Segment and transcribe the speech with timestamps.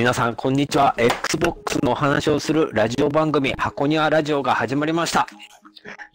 [0.00, 0.94] 皆さん、こんにちは。
[0.96, 5.26] Xbox のお話をするラジオ番組、箱庭ラジオが始まりました。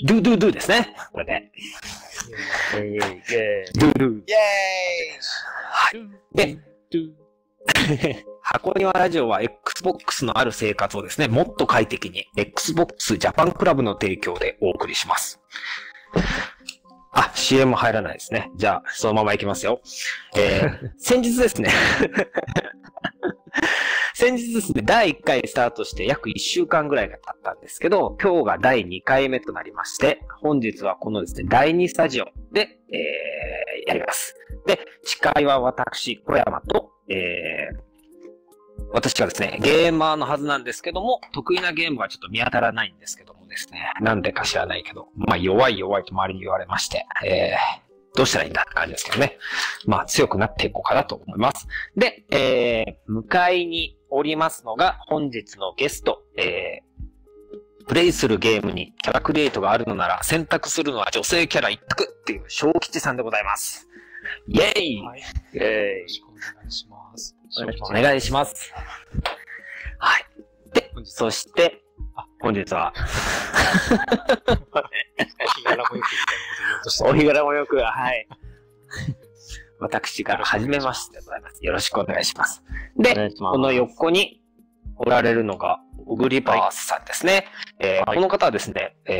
[0.03, 0.95] ドゥドゥドゥですね。
[1.13, 1.51] これで。
[3.75, 4.09] ドゥドゥ。
[4.09, 4.23] イェーイ
[5.69, 6.01] はい。
[6.33, 15.39] で、 箱庭ラジオは Xbox のある生活をですね、もっと快適に Xbox ジャパンクラブの提供でお送りします。
[17.15, 18.51] あ、CM 入らないですね。
[18.55, 19.79] じゃあ、そのまま行きますよ。
[20.37, 21.69] えー、 先日ですね。
[24.13, 34.35] 先日ですね、第1回スタートして約1週間ぐらいが経ったんですけど、今日が第2回目となりまして、本日はこのですね、第2スタジオで、えー、やります。
[34.65, 37.79] で、司会は私、小山と、えー、
[38.91, 49.37] 私がですね、ゲーマーのはずなんですけども、得意なゲームがちょっと見当たらないんですけどもですね、なんでか知らないけど、まあ弱い弱いと周りに言われまして、えー、どうしたらいいんだって感じですけどね。
[49.85, 51.67] まあ強くなっていこうかなと思います。
[51.95, 63.87] で、えー、迎えにおりますのが本日のゲスト、えー、プレイするゲームにキャラクリエイトがあるのなら選択するのは女性キャラ一択っていう小吉さんでございます。
[64.47, 65.19] イェイ、はい。
[65.19, 65.61] よイェ
[65.99, 67.35] イろしくお願いします。
[67.57, 68.73] お願いしますお願いします。
[69.99, 70.25] はい。
[70.73, 71.81] で、そして、
[72.15, 72.93] あ本日は、
[75.55, 78.27] 日柄もよくみたいなこと言おうとしてお日柄もよく、はい。
[79.79, 81.65] 私が初めましてでございます。
[81.65, 82.63] よろしくお願いします。
[82.97, 83.31] で。
[83.37, 84.41] この横に
[84.97, 87.47] おられるのが、オグリバースさんですね。
[87.79, 89.19] えーはいこの方はですね、え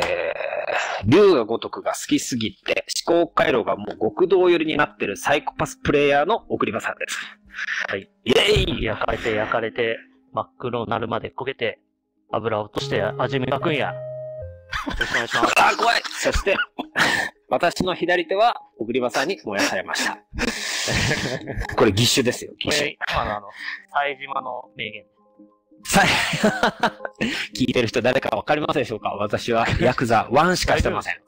[1.04, 7.18] ー、竜が如くが好きすぎて、思考回路がもう極道寄りになってるサイコパスプレイヤーのオグリバーさんです。
[7.88, 8.08] はい。
[8.24, 9.98] イェイ焼かれて焼かれて、
[10.32, 11.80] 真っ黒になるまで焦げて、
[12.32, 13.94] 油を落として味磨くんや。
[14.86, 15.52] よろしくお願いします。
[15.56, 16.56] あー、怖いそして、
[17.48, 20.18] 私の左手は、小栗場さんに燃やされました。
[21.76, 23.48] これ、義手ですよ、こ義手れ。、今のあの、
[23.92, 25.04] 冴島の名言。
[25.84, 26.02] さ
[27.54, 29.10] 聞いてる人誰かわかりますでしょうか？
[29.10, 31.20] 私は、ヤクザ1しかしてません。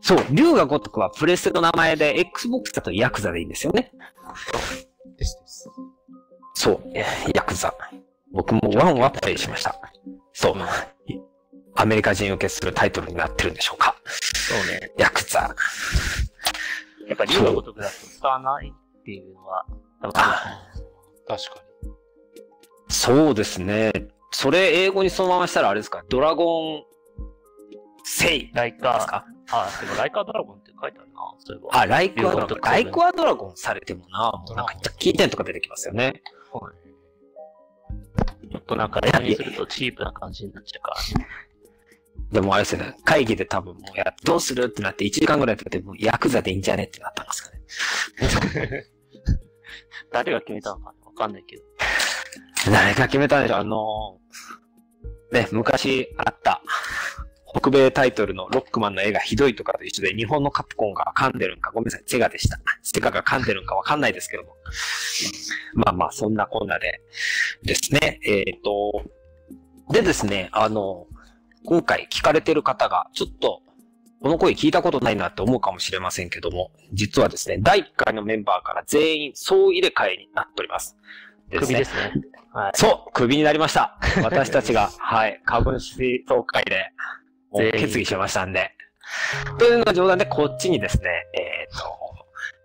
[0.00, 3.92] そう、竜が如くはプレステの名前で、Xbox だとヤクザでいいんですよね。
[5.18, 5.68] ですです。
[6.54, 7.74] そう、えーヤクザ。
[8.32, 9.78] 僕も1はプレイしました。
[10.32, 10.56] そう。
[11.74, 14.92] アメリカ人受けするタイトルになってるんでしょうかそうね。
[14.98, 15.54] ヤクザ。
[17.08, 19.66] やっぱ竜が如くだと使わないっていうのは、
[20.02, 20.12] 確
[21.26, 21.40] か
[22.88, 23.90] そうですね。
[24.30, 26.04] それ英語にそのまましたらあれですか？
[26.08, 26.84] ドラゴン、
[28.04, 29.26] セイライカー、ですか？
[29.50, 31.80] あ、でもライカードラゴンって書いてあるな、そういえば。
[31.80, 32.60] あ、ライクはドラゴン。
[32.60, 36.22] ライクはドラゴンされてもな、もうなんか、キーテンとか出てきますよね。
[38.50, 41.26] ちょっとなんか英語にするとチープな感じになっちゃうからね。
[42.32, 48.86] でもあれですよね、会議で多分もうや、どうするってなって1時間ぐらい経って、もうヤクザでいいんじゃねってなったんですかね。
[50.12, 51.62] 誰が決めたのかわかんないけど。
[52.70, 54.22] 誰が決めたんでしょうあのー
[55.32, 56.62] ね、昔あった、
[57.58, 62.60] 北米タイトルのロックマンの絵がひどいとかと一緒で、日本のカプコンが噛んでるんか、ごめんなさい、セガでした。
[62.82, 64.54] セガが噛んでるんかわかんないですけども。
[65.74, 67.00] まあまあ、そんなこんなで
[67.62, 68.20] ですね。
[68.24, 69.04] えっ、と、
[69.90, 71.06] でですね、あの、
[71.64, 73.62] 今回聞かれてる方が、ちょっと、
[74.20, 80.96] この声聞いたことないなって思うかもしれませんけども、実はですね、第1回のメンバーから全員総入れ替えになっております。
[81.50, 82.12] 首ですね。
[82.52, 82.72] はい。
[82.74, 83.98] そう、クビになりました。
[84.22, 86.92] 私たちが、はい、株主総会で、
[87.72, 88.72] 決議しましたんで。
[89.58, 92.02] というのが冗談で、こっちにですね、えっ、と、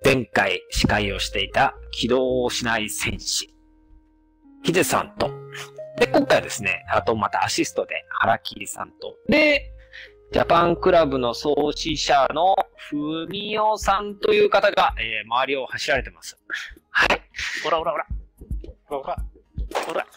[0.03, 3.53] 前回司会をしていた起動しない戦士、
[4.63, 5.31] ヒデさんと、
[5.97, 9.71] で、今回はですね、あとまたアシストで原木さんと、で、
[10.31, 12.55] ジャパンクラブの創始者の
[12.89, 16.37] ふみおさんという方が、えー周りを走られてます。
[16.91, 17.21] はい。
[17.63, 18.05] ほらほらほら。
[18.85, 19.17] ほら、
[19.87, 20.07] ほら。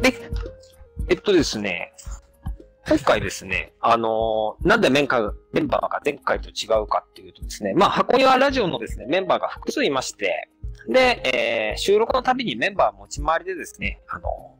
[0.00, 0.14] で、
[1.08, 1.92] えっとですね、
[2.86, 10.48] 今回ですね、あのーなんでメンカメンバーが前回と違うかっていうとですね、まあ、箱庭ラジオのですね、メンバーが複数いまして、
[10.88, 14.56] で、えー収録のたびにメンバー持ち回りでですね、あの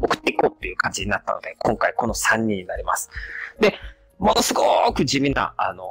[0.00, 3.10] 送っていこうっていう感じになったので、今回この3人になります。
[3.60, 3.74] で、
[4.18, 5.84] ものすごく地味な、あの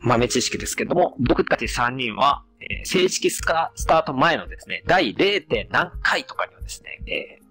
[0.00, 5.46] 豆知識ですけども、僕たち3人は、えー正式スタート前のですね、第 0.
[5.46, 7.46] 点何回とかにはですね、えー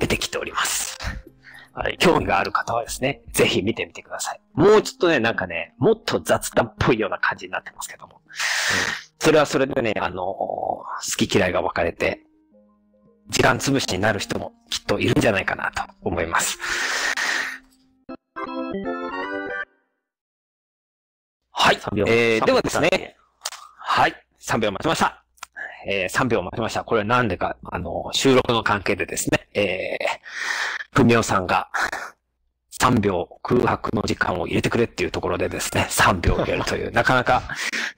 [0.00, 0.98] 出てきております。
[1.72, 1.96] はい。
[1.98, 4.40] 興味がある方はですね、ぜひ見てみてください。
[4.54, 8.20] もうちょっとね、なんかね、もっと雑談っぽいような感じになってますけども。
[9.24, 10.84] それはそれでね、あのー好
[11.16, 12.20] き嫌いが分かれて、
[13.30, 16.58] 時間潰しになる人もきっといるんじゃないかなと思います。
[21.52, 22.04] はい3秒。
[22.06, 23.06] えー、ではですね3秒、
[23.78, 24.26] はい。
[24.42, 25.24] 3秒待ちました。
[25.88, 26.84] えー3秒待ちました。
[26.84, 31.70] これはなんでか、あの、収録の関係でですね、えー、ふみおさんが、
[32.84, 37.42] 3秒空白の時間を入れてくれっていうところでですね、 3秒入れるという、なかなか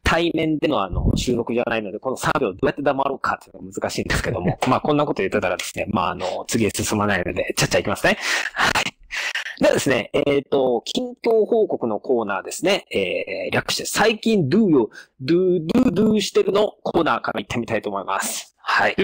[0.05, 8.17] 対面でのあの、収録じゃないので、この3秒どうやって黙ろうかっていうのが難しいんですけども、 まあこんなこと言ってたらですね、まああの、次へ進まないので、ちゃっちゃいきますね。
[8.53, 8.85] はい。
[9.59, 12.87] ではですね、えっ、と、近況報告のコーナーですね。
[12.93, 14.91] えー、略して最近 do よ、
[15.21, 16.75] do, do, do してるの？
[16.85, 18.55] コーナーから行ってみたいと思います。
[18.59, 18.97] はい。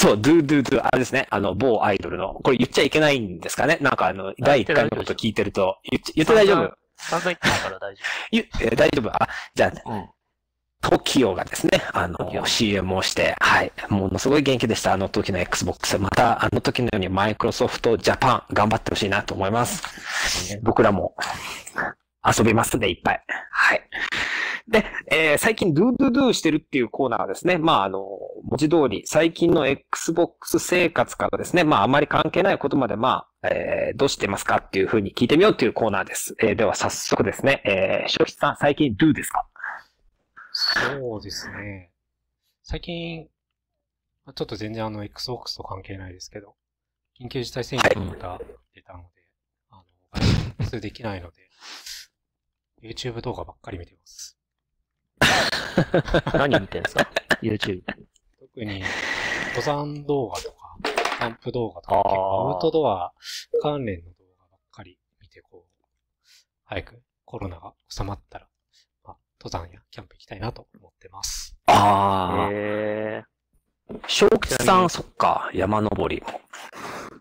[0.00, 1.26] ドゥドゥドゥそう、do, do, do, あれですね。
[1.30, 2.34] あの、某アイドルの。
[2.34, 3.78] これ言っちゃいけないんですかね？
[3.80, 9.10] なんかあの、第1回のこと聞いてると、言っ言って大丈夫散々言ってたから大丈ゆ えー大丈夫？
[9.10, 9.92] あ、じゃあ、ね、夫。
[9.92, 10.08] うん。
[10.82, 13.70] TOKIO がですね、あの、CM をして、はい。
[13.88, 14.92] ものすごい元気でした。
[14.92, 15.96] あの時の Xbox。
[15.98, 20.58] また、あの時のようにマイクロソフトジャパン頑張ってほしいなと思います。
[20.62, 21.14] 僕らも
[22.24, 23.24] 遊びますんで、いっぱい。
[23.50, 23.88] はい。
[24.68, 27.98] で、えー最近 Do Do Do してるっていうコーナーはですね、まあ、あの、
[28.44, 36.36] 文字通り、最近の Xbox 生活からですね、まあ、あまり関係ないことまで、まあ、えーどうしてますかっていうふうに聞いてみようっていうコーナーです。
[36.40, 39.46] えーでは、早速ですね、えー、消費さん、最近 Do ですか？
[40.52, 41.90] そうですね。
[42.62, 43.28] 最近、
[44.24, 46.54] まちょっと全然あの、Xbox と関係ないですけど、
[47.20, 48.40] 緊急事態宣言が
[48.74, 49.06] 出たので、
[49.70, 49.84] あの、
[50.60, 51.42] 外出できないので、
[52.82, 54.36] YouTube 動画ばっかり見てます。
[56.34, 57.08] 何見てんすか
[57.40, 57.82] ?YouTube。
[58.40, 58.82] 特に、
[59.50, 63.12] 登山動画とか、キャンプ動画とか、アウトドア
[63.62, 65.86] 関連の動画ばっかり見て、こう、
[66.64, 68.48] 早くコロナが収まったら、
[69.04, 71.56] まあ、登山やキャンプ行きたいなと思ってます。
[71.66, 73.22] ああ、え
[74.08, 76.28] 正吉さん、そっか、山登りも。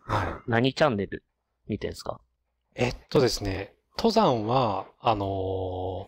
[0.08, 0.28] はい。
[0.28, 1.24] ー、何チャンネル
[1.68, 2.20] 見てんすか？
[2.74, 6.08] えっとですね、登山は、あの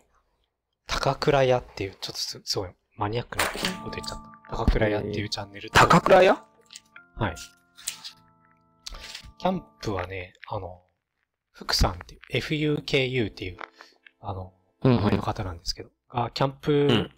[0.88, 3.50] 高倉屋っていう、ちょっとすすごいマニアックなこ
[3.90, 4.18] と言っちゃっ
[4.50, 4.56] た。
[4.56, 6.44] 高倉屋っていうチャンネルと、高倉屋？
[7.16, 7.34] はい。
[9.38, 10.82] キャンプはね、あの、
[11.52, 13.58] 福さんっていう、FUKU っていう、
[14.20, 14.52] あの、
[14.82, 17.10] うん名前の方なんですけど、が、キャンプ、ん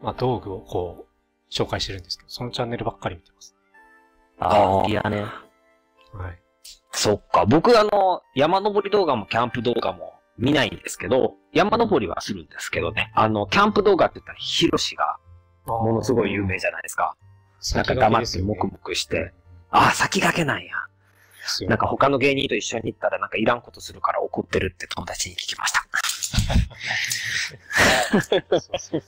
[0.00, 3.56] まあ、道具をこう、紹介してるんですけど、そのチャンネルばっかり見てます。
[4.38, 5.22] ああ、いやね。
[6.12, 6.40] はい。
[6.94, 7.44] そっか。
[7.44, 13.10] 僕、あの、山登り動画もキャンプ動画も見ないんですけど、山登りはするんですけどね。
[13.14, 15.16] あの、キャンプ動画って言ったら、ヒロシが
[15.66, 17.16] ものすごい有名じゃないですか。
[17.74, 19.32] なんか黙って黙々して。
[19.70, 20.72] あ、先駆けなんや。
[21.68, 25.84] なんか他の芸人と一緒に行ったらなんかいらんことするから怒ってるって友達に聞きました。
[28.20, 29.02] そうそうそう。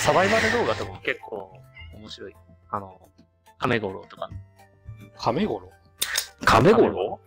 [0.00, 1.52] サバイバル動画とかも結構
[1.94, 2.34] 面白い。
[2.70, 3.00] あの、
[3.58, 4.28] 亀五郎とか、
[5.16, 5.70] 亀五郎？
[6.50, 7.20] 亀五郎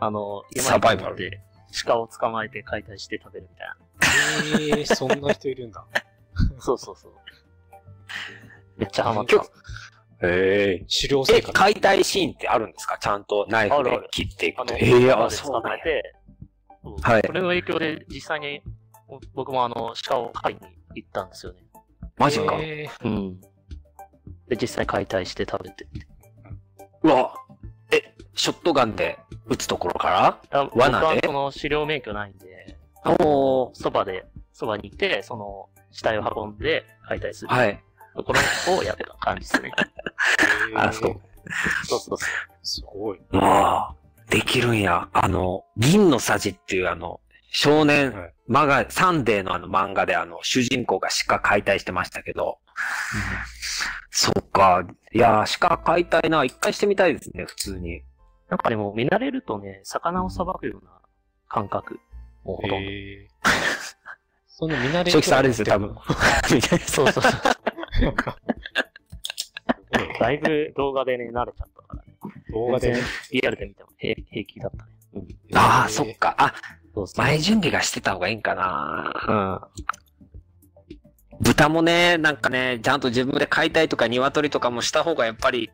[0.00, 1.16] あの、サバイバル？
[1.16, 1.40] で
[1.84, 4.76] 鹿を捕まえて解体して食べるみたいな。
[4.76, 5.84] ええー、そんな人いるんだ。
[6.58, 7.12] そうそうそう。
[8.76, 9.36] めっちゃハマった。
[9.36, 10.80] へえ。
[10.82, 11.52] え、狩猟生活。
[11.52, 12.98] 解体シーンってあるんですか？
[12.98, 14.62] ちゃんとナイフで切っていくと。
[14.62, 15.78] あの、ええあ、まで捕そうなん
[17.00, 18.60] はいそれの影響で実際に
[19.34, 20.60] 僕もあの、鹿を飼いに
[20.96, 21.60] 行ったんですよね。
[22.16, 22.56] マジか。
[22.60, 23.40] えうん。
[24.48, 25.86] で、実際解体して食べて。
[27.04, 27.34] うわ。
[28.34, 31.06] え、ショットガンで撃つところかあ僕罠で？
[31.06, 33.74] はその狩猟免許ないんで、らおー。
[33.74, 37.82] そばで、そばにいて、その死体を運んで解体するはい。
[38.14, 38.32] とこ
[38.68, 39.72] ろをやった感じですね。
[40.74, 41.20] ー あそう
[41.86, 42.28] そうそうそう。
[42.62, 43.20] すごい。
[43.32, 43.94] ああ、
[44.28, 45.08] できるんや。
[45.12, 47.20] あの、銀のさじっていうあの、
[47.50, 52.58] 少年はいマガ、サンデーのあの漫画であの、主人公が鹿解体してましたけど、
[54.10, 54.84] そっか。
[55.14, 58.02] いやー、鹿解体な、一回してみたいですね、普通に。
[58.52, 60.90] なんかでも見慣れるとね、魚をさばくような
[61.48, 61.98] 感覚。
[62.44, 62.76] もうほとんど。
[62.76, 63.26] えー、
[64.46, 65.96] その見慣れ正気さんあれですよ、多分。
[66.86, 67.32] そうそうそう。
[70.20, 72.14] だいぶ動画でね、慣れちゃったからね。
[72.52, 74.92] 動画で全然リアルで見ても平平気だったね。
[75.14, 75.26] うん。
[75.56, 76.34] ああ、そっか。
[76.36, 76.52] あ、
[76.94, 77.24] そうそう。
[77.24, 79.70] 前準備がしてた方がいいんかな。
[80.90, 80.98] うん。
[81.40, 85.70] 豚もね、なんかね、ちゃんと自分で飼いたいとか鶏とかもした方がやっぱり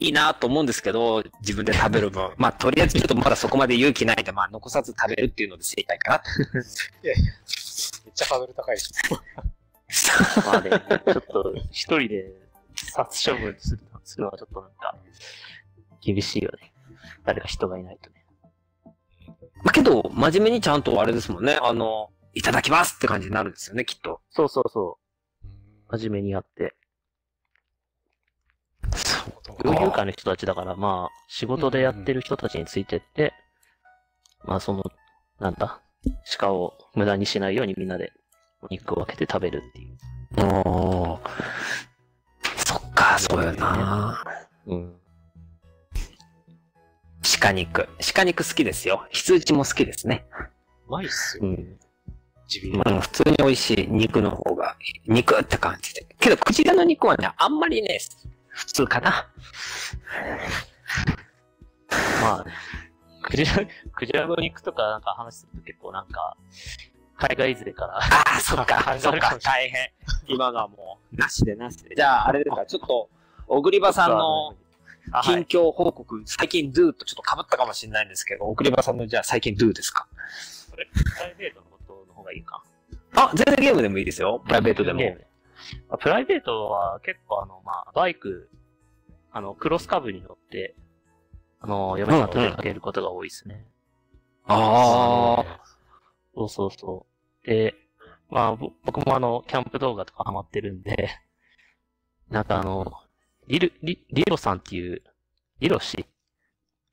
[0.00, 2.32] いいなと思うんですけど、自分で食べる分。
[2.38, 6.22] まあ、とりあえずちょっとまだそこまで勇気ないんで、まあ、残さず食べるっていうので知りたいかな。
[7.02, 8.92] いやいや、めっちゃハードル高いです。
[10.46, 12.32] まあね、ちょっと一人で
[12.74, 14.96] 殺処分するのするのはちょっとなんか、
[16.00, 16.72] 厳しいよね。
[17.24, 18.26] 誰か人がいないとね。
[19.62, 21.58] まあ、けど、真面目にちゃんとあれですもんね。
[21.62, 24.20] あの、いただきますって感じになるんですよね、きっと。
[24.30, 24.86] そうそうそう。
[24.88, 25.04] うん
[25.98, 26.74] 真面目にやって。
[29.42, 33.32] そう猟友会の人たちだから、まあ、仕事でやってる人たちについてって、
[34.44, 34.84] まあその、
[35.40, 35.80] なんだ、
[36.38, 38.12] 鹿を無駄にしないようにみんなで
[38.62, 39.96] お肉を分けて食べるっていう。
[40.46, 41.30] おー
[42.66, 44.24] そっか、そうよな。
[44.66, 44.94] うん。
[47.40, 47.88] 鹿肉。
[48.14, 49.06] 鹿肉好きですよ。
[49.10, 50.26] 羊も好きですね。
[50.88, 51.44] うまいっすよ。
[51.44, 51.78] うん。
[52.48, 52.72] ジビエ。
[52.72, 54.76] うん、普通に美味しい肉の方が、
[55.06, 56.06] 肉って感じで。
[56.20, 57.98] けど、クジラの肉はね、あんまりね、
[58.54, 59.28] 普通かな。
[62.22, 62.52] まあね、
[63.22, 63.52] クジラ、
[63.94, 66.36] クジラの肉とかなんか話すると結構なんか、
[67.16, 68.00] 海外勢から、あ
[68.36, 69.90] あ、そっか、あそっか、大変。
[70.26, 71.94] 今のはもう、なしでなしで。
[71.94, 73.08] じゃあ、あれですか、ちょっと、
[73.46, 74.54] 小栗場さんの
[75.22, 75.44] 近い。
[75.44, 80.08] 況報告、最近 do とちょっと被ったかもしれないんですけど、小栗場さんのじゃあ最近 do ですか？
[80.70, 82.62] これ、プライベートのことの方がいいか。
[83.16, 84.42] あ、全然ゲームでもいいですよ。
[84.44, 85.00] プライベートでも。
[85.88, 88.50] まあプライベートは結構あの、まあ、バイク、
[89.32, 90.74] あの、クロスカブに乗って、
[91.60, 93.66] あの、嫁さんと出かけることが多いですね。
[94.46, 95.60] ああ。
[96.34, 97.06] そうそうそ
[97.44, 97.46] う。
[97.46, 97.74] で、
[98.28, 101.08] まあ、ぼ僕もあの、キャンプ動画とかハマってるんで、
[102.30, 102.92] なんかあの、
[103.46, 105.02] リル、リ、リロさんっていう、
[105.60, 106.04] リロ氏っ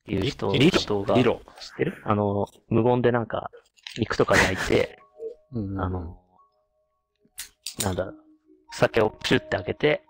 [0.05, 1.41] ていう人のリロ動画リロ。
[1.59, 2.01] 知ってる？
[2.05, 3.49] あの、無言でなんか、
[3.97, 4.99] 肉とか焼いて、
[5.51, 6.21] うんあの、
[7.83, 8.13] なんだ、
[8.71, 10.03] 酒をプシュって開けて、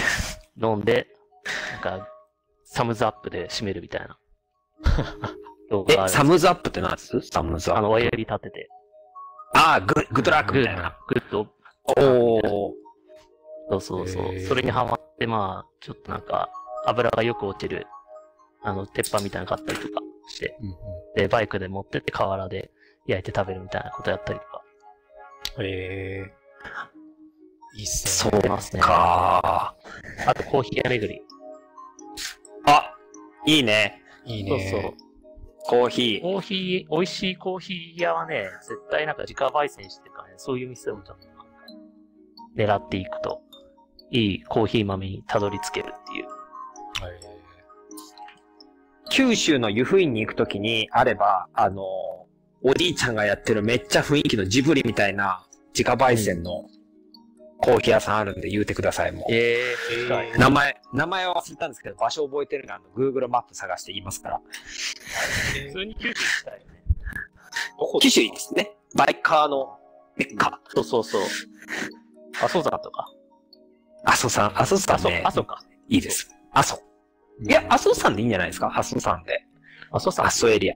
[0.60, 1.06] 飲んで、
[1.72, 2.08] なんか、
[2.64, 4.18] サムズアップで締めるみたいな。
[5.88, 7.20] え、るサムズアップって何です？
[7.22, 7.78] サムズアップ。
[7.78, 8.68] あの、親指立てて、
[9.54, 10.96] ああ、グ good luck グッみたいな。
[11.08, 11.46] グッド、
[11.96, 12.72] おー。
[13.70, 14.22] そうそうそう。
[14.24, 16.50] へーそれにハマって、まあ、ちょっとなんか、
[16.86, 17.86] 油がよく落ちる、
[18.62, 20.76] あの、鉄板みたいなの買ったりとかして、うんうん
[21.14, 22.70] で、バイクで持ってって河原で
[23.06, 24.62] 焼いて食べるみたいなことやったりとか。
[25.58, 26.34] ええ
[27.74, 28.40] いいっすそね。
[28.42, 28.82] 出ますね。
[28.82, 29.74] か
[30.26, 31.20] あと、コーヒー屋巡り。
[32.66, 32.94] あ、
[33.46, 34.02] いいね。
[34.24, 34.70] いいそうね。
[34.70, 34.94] そう。
[35.62, 36.22] コーヒー。
[36.22, 41.28] コーヒー、美味しいコーヒー屋はね、絶対なんか自家焙煎してるからね、そういう店をちょっと
[42.56, 43.42] 狙っていくと、
[44.10, 46.26] いいコーヒー豆にたどり着けるっていう。
[47.24, 47.40] え
[49.10, 51.82] 九州の湯布院に行くときにあれば、あの、
[52.62, 56.66] おじいちゃんがやってるめっちゃ雰囲気のジブリみたいな自家焙煎の
[57.62, 59.24] コーヒー屋さんあるんで言うてください、もう。
[59.34, 64.40] えー名前、名前は忘れたんですけど、場所覚えてるので、あの、Google マップ探して言いますから。
[65.66, 66.84] 普通に九州行きたいよね。
[67.78, 68.72] どこ九州いいですね。
[68.96, 69.78] バイカーの
[70.16, 70.60] メッカ。
[70.68, 71.22] そうそうそう。
[72.42, 73.06] 阿蘇山とか。
[74.04, 75.62] 阿蘇山、阿蘇、山ね阿、蘇か。
[75.88, 76.34] いいです。
[76.52, 76.80] 阿蘇。
[77.46, 78.72] いや、阿蘇山でいいんじゃないですか？
[78.74, 79.44] 阿蘇山で。
[79.92, 80.30] 阿蘇山阿。
[80.30, 80.74] 蘇エリア。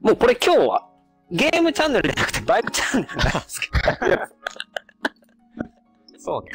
[0.00, 0.88] もうこれ今日は、
[1.30, 3.76] ゲームチャンネルじゃなくてバイクチャンネルなんですけど。
[6.18, 6.50] そうね。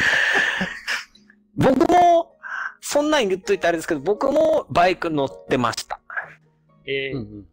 [1.56, 2.38] 僕も、
[2.82, 6.00] そんなん言っといてあれですけど、僕もバイク乗ってました。
[6.86, 7.46] えー、うんうん。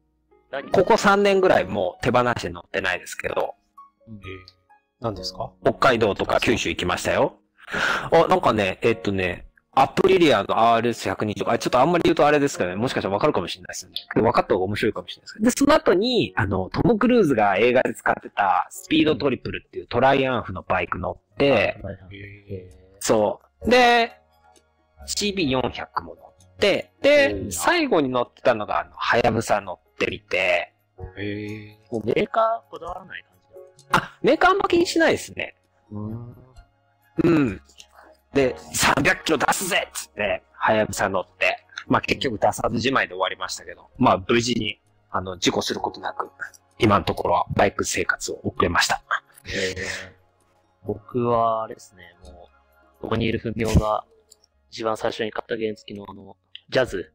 [0.50, 0.71] 何？
[0.71, 3.55] ここ3年ぐらいもう手放して乗ってないですけど、
[4.09, 4.14] えー、
[5.00, 5.52] 何ですか？
[5.62, 7.37] 北海道とか九州行きましたよ。
[8.11, 13.97] あ、なんかね、えっとね、アプリリアの RS120 あ、ちょっとあんまり言うとあれですけどね、もしかしたらわかるかもしれないですよね。
[14.15, 15.45] 分かった方が面白いかもしれないですけど。
[15.45, 23.71] で、その後に、あの、トム・クルーズが映画で使ってたスピードトリプルっていうトライアンフのバイク乗って、はいはいええそう。
[23.71, 24.12] で、
[25.07, 26.23] CB400 も乗
[26.55, 33.33] って、で、うん最後に乗ってたのが、あの、はやぶさ乗ってみて、ー、えー、もうメーカーこだわらない感
[33.79, 33.99] じだ。
[33.99, 35.55] あ、メーカーあんま気にしないですね。
[35.93, 36.37] うん。
[37.25, 37.61] うん。
[38.40, 44.80] で、300キロ出すぜっつって、はやぶさ乗って、まあ結局出さずじまいで終わりましたけど、まあ無事に、
[45.11, 46.30] あの、事故することなく、
[46.78, 49.02] 今のところはバイク生活を送れました。
[49.47, 50.12] えー、
[50.87, 52.49] 僕は、あれですね、も
[52.99, 54.04] う、ここにいる文雄が、
[54.70, 56.37] 一番最初に買った原付のあの、
[56.70, 57.12] ジャズ。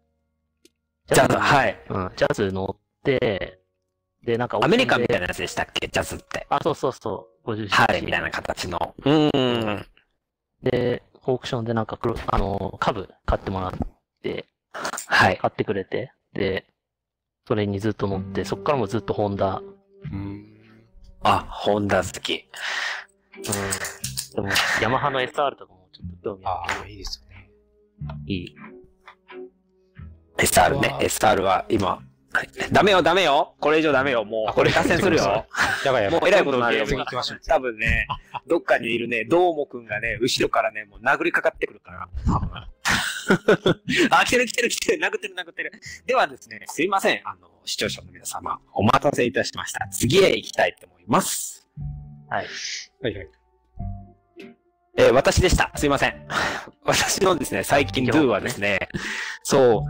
[1.08, 1.82] ジャズ、はい。
[1.90, 3.60] うん、ジャズ乗って、
[4.24, 5.28] で、なんか、アメリカンみたいな。
[5.28, 5.88] なやつでしたっけ？
[5.88, 6.48] ジャズって。
[6.50, 8.96] あ、そうそうそう、50ハーレーみたいな形の。
[8.98, 9.86] うーん。
[10.64, 13.72] で、オークションでなんか黒、あの、株買ってもらっ
[14.22, 15.38] て、はい。
[15.38, 16.66] 買ってくれて、で、
[17.48, 19.60] それにずっと乗って、そっからもずっとホンダ。
[19.60, 19.64] ー、
[20.12, 20.46] うん。
[21.22, 22.46] あ、ホンダ好き。
[23.38, 24.36] うん。
[24.36, 24.50] でも、
[24.82, 27.50] ヤマハの SR とかもちょっと興味あああ、いいですよね。
[28.28, 28.34] る。
[28.34, 28.56] いい。
[30.38, 32.02] SR ね SR は今。
[32.72, 33.56] ダメよ、ダメよ。
[33.60, 34.26] これ以上ダメよ。
[34.26, 35.46] もう、これ脱線するよ。
[35.86, 36.20] やばいやばい。
[36.20, 36.86] もう偉いことになるよ。
[36.86, 37.42] 次行きましょう。
[37.48, 38.08] 多分ね、
[38.48, 42.08] どっかにいるね、どーもくんがね、後ろからね、もう殴りかかってくるから。
[44.12, 45.72] あ、来てる来てる来てる、殴ってる殴ってる。
[46.06, 47.22] ではですね、すいません。
[47.26, 49.88] あの、視聴者の皆様、お待たせいたしました。
[49.90, 51.68] 次へ行きたいと思います。
[52.30, 52.48] はい。
[53.02, 53.30] はいはい。
[54.98, 55.72] えー私でした。
[55.76, 56.28] すいません。
[56.86, 58.80] 私のですね、最近 Do はですね、
[59.44, 59.86] そ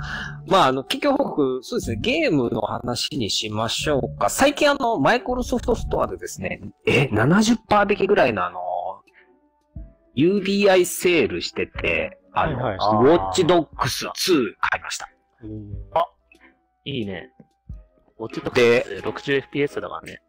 [0.48, 0.52] う。
[0.52, 4.30] まあ、あの、企業報告、そうですね、ゲームの話にしましょうか。
[4.30, 8.60] 最近あの、マイクロソフトストアでですね、え、70%引きぐらいのあの、
[10.16, 14.12] UBI セールしてて、あの、はいはいウォッチドックス2
[14.60, 15.10] 買いました。
[16.86, 17.32] いいね。
[18.18, 20.22] ウォッチドでックス 60fps だからね。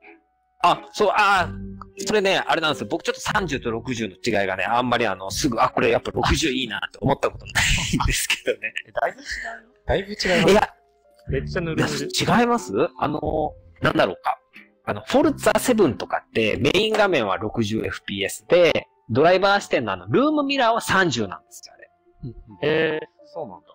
[0.62, 2.88] あ、そう、あーそれね、あれなんですよ。
[2.90, 8.72] 僕ちょっと30と60の違いがね、あんまりあの、すぐ、あ、これやっぱ60いいなって思ったことないんですけどね。
[8.88, 9.26] え だいぶ違
[9.86, 10.52] だいぶ違います。
[10.52, 10.72] いや。
[11.28, 12.08] めっちゃぬいやるぬる。
[12.40, 12.72] 違います？
[12.98, 14.38] あの、なんだろうか。
[14.84, 21.90] あの、フォルツァ7とかってメイン画面は 60fps で、ドライバー視点のあの、ルームミラーは30なんですよ、あれ。
[22.62, 23.66] えー、そうなんだ。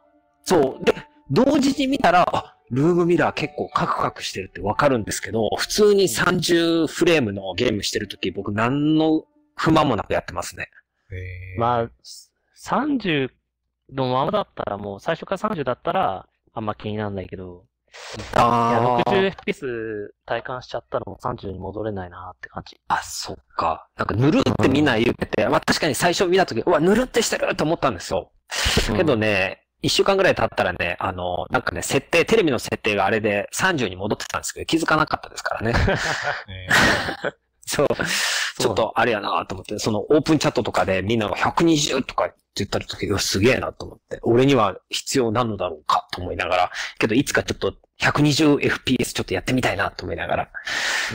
[0.44, 0.86] そう。
[0.86, 0.94] で、
[1.30, 9.24] 同時に見たら、あ、ルームミラー結構カクカクしてるってわかるんですけど、普通に30フレームのゲームしてるとき、僕何の
[9.56, 10.70] 不満もなくやってますね。
[11.12, 11.90] えーまあ、
[12.66, 13.30] 30
[13.94, 17.66] のままだったらもう、最初から30だったら、あんま気にならないけど、
[18.16, 22.80] いや、60fps 体感しちゃったらもう30に戻れないなって感じ。
[22.88, 23.90] あ、そっか。
[23.98, 28.32] なんか、ぬるってみんな言ってて、まあ確かに最初見たとき、うわ、ぬるってしてると思ったんですよ。
[28.96, 35.74] けどね、一週間ぐらい経ったらね、あの、なんかね、設定、テレビの設定があれで30に戻ってたんですけど、気づかなかったですからね。
[36.50, 36.68] え
[37.66, 37.88] そう。
[38.60, 50.50] ちょっとあれやなと思って、そのオープンチャットとかでみんなが120とかって言った時がすげえなと思って、俺には必要なのだろうかと思いながら、けどいつかちょっと 120fps ちょっとやってみたいなと思いながら。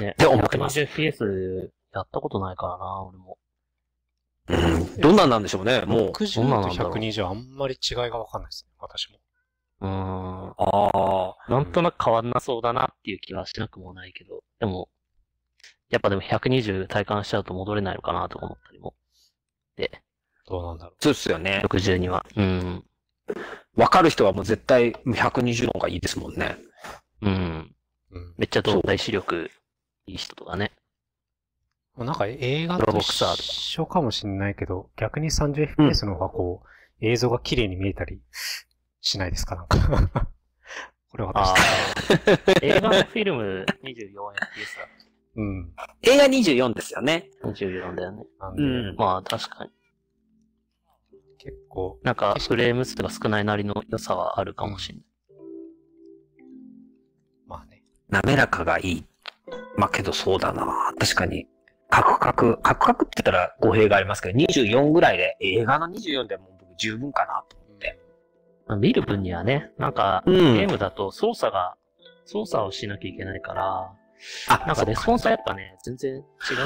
[0.01, 0.14] ね。
[0.19, 3.38] て思ってます 120fps やったことないからな、俺も。
[4.49, 5.01] うん。
[5.01, 6.13] どんなんなんでしょうね、ー、もう。
[6.13, 9.19] 60どんななんだろうと120あんまり違いがわかんないですね、私も。
[9.81, 10.49] うーん。
[10.51, 11.51] ああ。
[11.51, 14.89] なんとなく変わんなそうだなっていう気はしなくもないけど、でも、
[15.91, 18.95] やっぱでも120体感しちゃうと戻れないのかなとか思ったりも。
[19.77, 20.03] で、
[20.47, 21.63] どうなんだろそうですよね。
[21.65, 22.25] 60には。
[22.37, 22.85] うん。
[23.77, 26.57] わかる人はもう絶対120の方がいいですもんね。
[27.23, 27.75] うん。
[28.11, 28.19] う。
[28.19, 28.35] うん。
[28.39, 29.51] めっちゃ動体視力
[30.07, 30.73] いい人とかね。
[31.97, 36.67] まあなんか映画ロとボクサーとか一緒かもしれないけど、逆に 30fps の方がこう、
[37.01, 38.21] 映像が綺麗に見えたり
[39.01, 39.57] しないですか？
[39.57, 40.29] なんか。
[41.11, 42.11] これはあ私。
[42.51, 42.53] あ。
[42.63, 43.97] 映画のフィルム 24fps
[45.37, 45.73] うん。
[46.03, 47.31] 映画24ですよね。
[47.43, 47.51] だ。
[47.51, 48.25] 24だよね。
[48.57, 49.71] うんまあ確かに。
[51.39, 55.05] 結構、なんかフレーム数が少ないなりの良さはあるかもしれない。
[57.47, 57.83] まあね。
[58.09, 59.05] 滑らかがいい。
[59.77, 60.93] まあけどそうだな。
[60.99, 61.47] 確かに。
[61.88, 67.99] カクカク、カクカクって言ったら語弊がありますけど、24ぐらいで、映画の24でもう僕十分かなと思って。
[68.66, 71.77] まあ見る分にはね、なんか、うんゲームだと操作が、
[72.25, 73.92] 操作をしなきゃいけないから、
[74.49, 76.18] あ、なんかレスポンスははやっぱね、全然違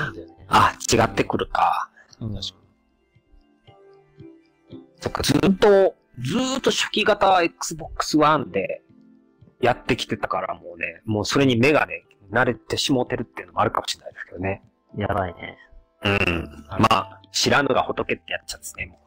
[0.08, 0.46] うんだよね。
[0.48, 1.90] あ、違ってくるか。
[2.20, 2.60] うん確か
[5.00, 8.82] そっか、ずっと、ずーっと初期型 Xbox One で
[9.60, 14.62] やってきてたからもうね、もうそれに目がね、慣れてしもてるっていうのもあるかもしれないですけどね。
[14.96, 15.58] やばいね。
[16.04, 16.66] うん。
[16.78, 19.00] まあ、知らぬが仏ってやっちゃうんですね、も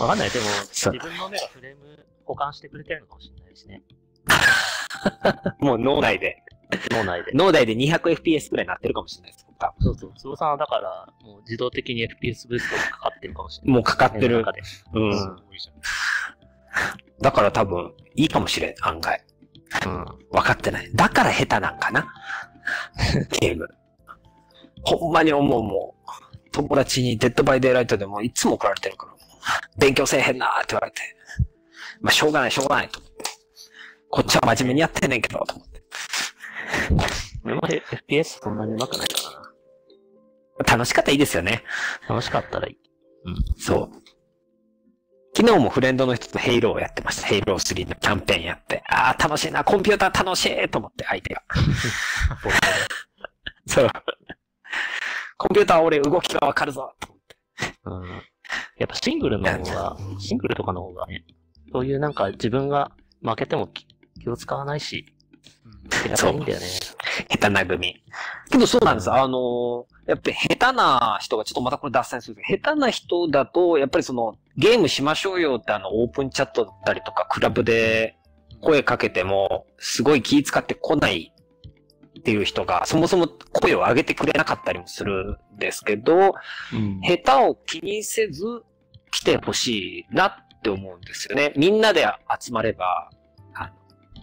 [0.00, 0.30] わかんない。
[0.30, 3.82] でも、 自分の目がフレーム保管してくれてるのかもしれないしね。
[5.60, 5.64] う。
[5.64, 6.42] もう脳内で、
[6.90, 7.32] 脳内で。
[7.32, 10.12] 脳内で 200fps くらいになってるかもしれないです、多そうそう。
[10.16, 13.66] つぼさんはだから、もう自動的に FPS ブーストがかかってるかもしれない。
[13.66, 14.44] 分もうかかってる
[14.92, 15.36] うん。
[17.20, 19.24] だから多分、いいかもしれん、案外。
[19.86, 20.04] うん。
[20.32, 20.90] 分かってない。
[20.94, 22.12] だから下手なんかな。
[23.40, 23.68] ゲーム。
[24.82, 26.00] ほんまに思うもう。
[26.52, 29.12] 友達にデッドバイデイライトでもいつも怒られてるから。
[29.78, 31.00] 勉強せえへんなーって言われて。
[32.00, 33.24] まあ、しょうがない、しょうがないと思って。
[34.10, 35.82] こっちは真面目にやってんねんけど、と思って。
[37.44, 39.14] 俺も FPS そんなに上手くないか
[40.58, 41.62] ら楽しかったらいいですよね。
[42.08, 42.14] な。
[42.14, 42.78] 楽しかったらいい。
[43.58, 44.10] そう。
[45.34, 47.28] 昨日もフレンドの人とヘイローをやってました。
[47.28, 48.82] ヘイロー3のキャンペーンやって。
[48.88, 49.64] ああ、楽しいな。
[49.64, 51.42] コンピューター楽しいと思って、相手が。
[53.66, 53.90] そう。
[55.40, 56.92] コンピューターは俺動きがわかるぞ。
[57.00, 57.36] と思って
[57.86, 58.22] うん。
[58.76, 61.24] やっぱシングルの方が、シングルとかの方がね、
[61.72, 63.86] そういうなんか自分が負けても気
[64.20, 65.06] 気を使わないし、
[66.06, 66.66] やっぱいいんだよね。
[67.30, 68.04] 下手な組。
[68.50, 69.10] けどそうなんです。
[69.10, 78.16] あのーやっぱり下手な人が、ちょっとまたこれ脱線するけど、下手な人だと、やっぱりその、ゲームしましょうよってあの、オープンチャットだったりとか、クラブで
[78.60, 81.32] 声かけても、すごい気使ってこない
[82.20, 86.34] っていう人が、そもそも声を上げてくれなかったりもするんですけど、
[86.72, 87.00] うん。
[87.00, 88.44] 下手を気にせず
[89.10, 91.52] 来てほしいなって思うんですよね。
[91.56, 92.06] みんなで
[92.38, 93.10] 集まれば、
[93.54, 93.72] あ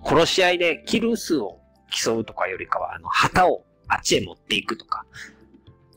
[0.03, 5.03] の殺し合いでキル数を競うとかよりかは、あの、旗をあっちへ持っていくとか、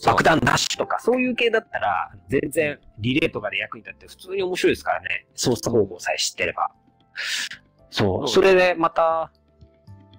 [0.06, 5.26] 爆弾ダッシュとか、そういう系だったら、全然リレーとかで役に立って普通に面白いですからね。
[5.34, 6.70] 操作方法さえ知ってれば。
[7.90, 8.28] そう。
[8.28, 9.30] それでまた、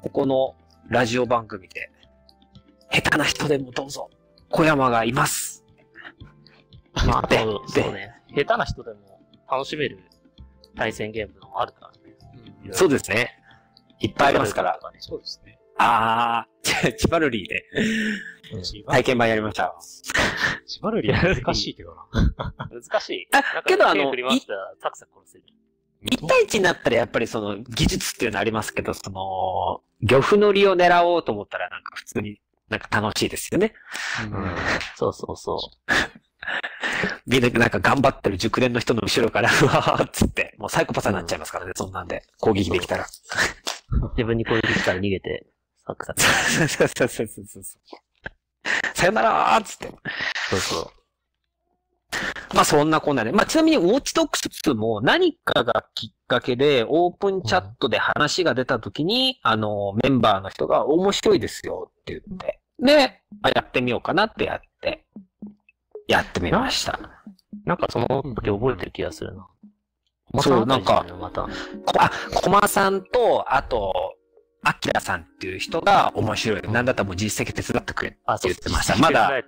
[0.03, 0.55] ここの
[0.91, 1.89] ラジオ番組で、
[2.91, 4.09] 下手な人でもどうぞ、
[4.49, 5.63] 小山がいます。
[7.07, 8.13] まあ、でそうね。
[8.35, 9.99] 下手な人でも楽しめる
[10.75, 12.73] 対戦ゲームもあるからね。
[12.73, 13.31] そうですね。
[14.01, 14.77] いっぱいありますから。
[14.99, 15.57] そうですね。
[15.77, 17.63] あー、チバルリーで
[18.85, 19.73] 体験版やりました。
[20.67, 22.53] 千葉ルリは難しいけどな。
[22.69, 23.27] 難しい。
[23.65, 25.45] けどあの手振り回したらサクサク殺せる。
[26.03, 33.73] 1対1になったらやっぱりその技術っていうのありますけど、その、漁夫の利を狙おうと思ったらなんか普通になんか楽しいですよね。
[34.23, 34.55] うん
[34.95, 35.59] そうそうそ
[37.27, 42.23] みんななんか頑張ってる熟練の人の後ろから、う わーっつって、もうサイコパスになっちゃいますからね、そんなんで。
[42.39, 43.03] 攻撃できたら。
[43.03, 43.07] う。
[44.17, 45.45] 自分に攻撃したら逃げて、
[45.85, 46.21] サクサク。
[46.67, 47.63] そうそうそうそうそう。
[48.95, 49.93] さよならーっつって。
[50.49, 50.93] そうそ
[52.53, 53.31] まあそんなこんなで。
[53.31, 62.59] まあちなみにウォッチドックス2も何かがきっかけでオープンチャットで話が出た時に、あの、メンバーの人が面白いですよって言って。
[62.79, 65.05] で、あやってみようかなってやって、
[66.07, 66.99] やってみました。
[67.01, 67.67] う。
[67.67, 69.47] なんかその時覚えてる気がするな。
[70.41, 71.41] そうなんかまた。
[71.41, 71.49] こ
[71.99, 73.93] あ、コマさんと、あと、
[74.63, 76.61] アキラさんっていう人が面白い。
[76.61, 78.97] なんだったらもう実績手伝ってくれってあ、言ってました。
[78.97, 79.43] まだ、う。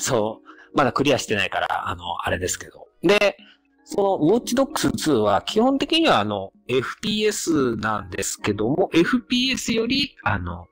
[0.00, 0.48] そう。
[0.74, 2.86] まだクリアしてないから、あの、あれですけど。
[3.02, 3.36] で、
[3.84, 10.66] その、ウォッチドックス2は基本的にはあの、FPS なんですけども、FPS より、あの、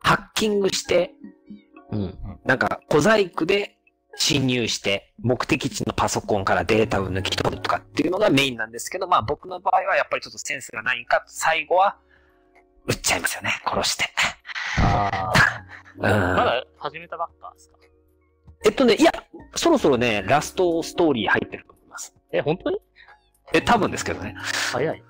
[0.00, 1.12] ハッキングして、
[1.90, 2.18] うん。
[2.44, 3.78] なんか小細工で
[4.16, 11.96] 侵入して、目的地のパソコンからデータを抜き取るとかっていうのがメインなんですけど、まあ僕の場合はやっぱりちょっとセンスがないか、最後は、
[12.86, 13.50] 撃っちゃいますよね。
[13.64, 14.04] 殺して。
[14.78, 15.32] ああ。
[15.94, 16.08] うんま
[16.44, 17.76] だ始めたばっかですか？
[18.64, 19.12] えっとね、いや、
[19.56, 22.14] そろそろね、ラストストーリー入ってると思います。
[22.30, 22.78] え、本当に？
[23.54, 24.34] え、多分ですけどね。
[24.72, 25.02] 早い。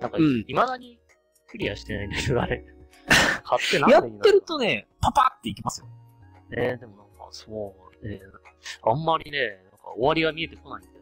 [0.00, 0.98] なんか、うん未だに
[1.46, 2.64] クリアしてないんだけど、あれ。
[3.44, 5.88] 買って何やってるとね、パパっていきますよ。
[6.52, 11.00] えー、でもなんか、そう、えー、あんまりね、なんか終わりが見えてこないんだよね。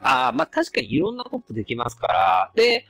[0.00, 2.52] ああ、まあ確かにいろんなことできますから。
[2.54, 2.86] で、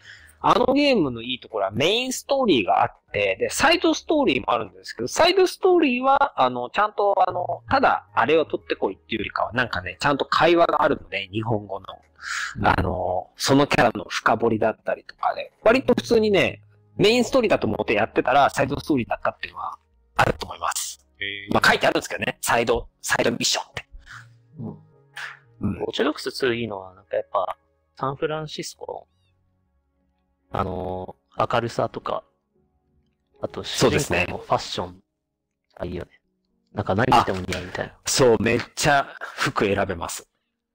[0.47, 11.87] あのゲームのいいところはメインストーリーがあって、で、サイドストーリーもあるんですけど、サイドストーリーは、あの、ちゃんと、あの、ただ、あれを取ってこいっていうよりかは、なんかね、ちゃんと会話があるので、日本語の。
[12.63, 16.63] あの、そのキャラの深掘りだったりとかで、割と普通にね、
[16.97, 19.79] メインストーリーだと思ってやってたら、サイドストーリーだったっていうのは、
[20.17, 21.05] あると思います。
[21.21, 23.87] えーまあ書いてあるんですけどね、サイド、サイドミッションって。
[24.59, 24.67] うん。
[25.61, 27.57] うんウォッチドックス2いいのは、なんかやっぱ、
[27.97, 29.07] サンフランシスコの、
[30.57, 32.23] あのー明るさとか、
[33.43, 35.03] あと、主そうですね人公のファッション
[35.77, 36.11] がいいよね。
[36.73, 37.95] なんか何着ても似合うみたいな。
[38.07, 40.29] そう、めっちゃ服選べます。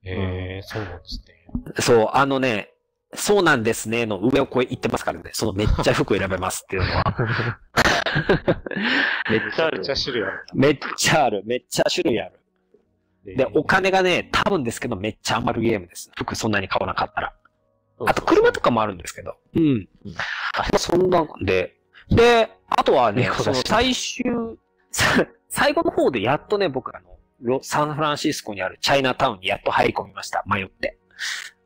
[0.03, 1.81] えー、そうなんですね。
[1.81, 2.73] そう、あのね、
[3.15, 5.31] そうなんですねの上をこう言ってますからね。
[5.33, 7.03] そのめっちゃ服選べますっていうのは。
[9.31, 9.91] めっちゃあるめっち。
[9.91, 10.45] ゃ種類ある。
[10.53, 11.43] めっちゃある。
[11.45, 12.39] めっちゃ種類ある。
[13.25, 16.11] で、お金がね、多分ですけどめっちゃ余るゲームです。
[16.15, 17.33] 服そんなに買わなかったら。
[18.05, 19.35] あと車とかもあるんですけど。
[19.55, 19.88] うん。
[20.77, 21.75] そんなんで。
[22.09, 24.23] で、あとはね、その最終、
[24.91, 30.43] さ最後の方でやっとね、僕あの、ロサンフランシスコにあるチャイナタウンにやっと入り込みました。
[30.47, 30.97] 迷って。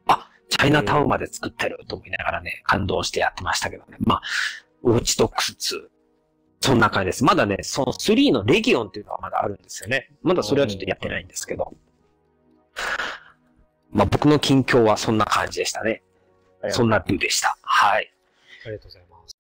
[0.07, 3.97] あ、チャイナタウンまで作ってると思いながらね、感動してやってましたけどね。
[3.99, 4.21] まあ、
[4.83, 5.87] ウォッチドックス2。
[6.61, 7.25] そんな感じです。
[7.25, 10.09] まだね、その3のレギオンっていうのはまだあるんですよね。
[10.21, 11.73] まだそれはちょっとやってないんですけど。
[13.91, 16.03] まあ僕の近況はそんな感じでしたね。
[16.69, 17.57] そんなビューでした。
[17.61, 18.11] はい。
[18.65, 19.35] ありがとうございます。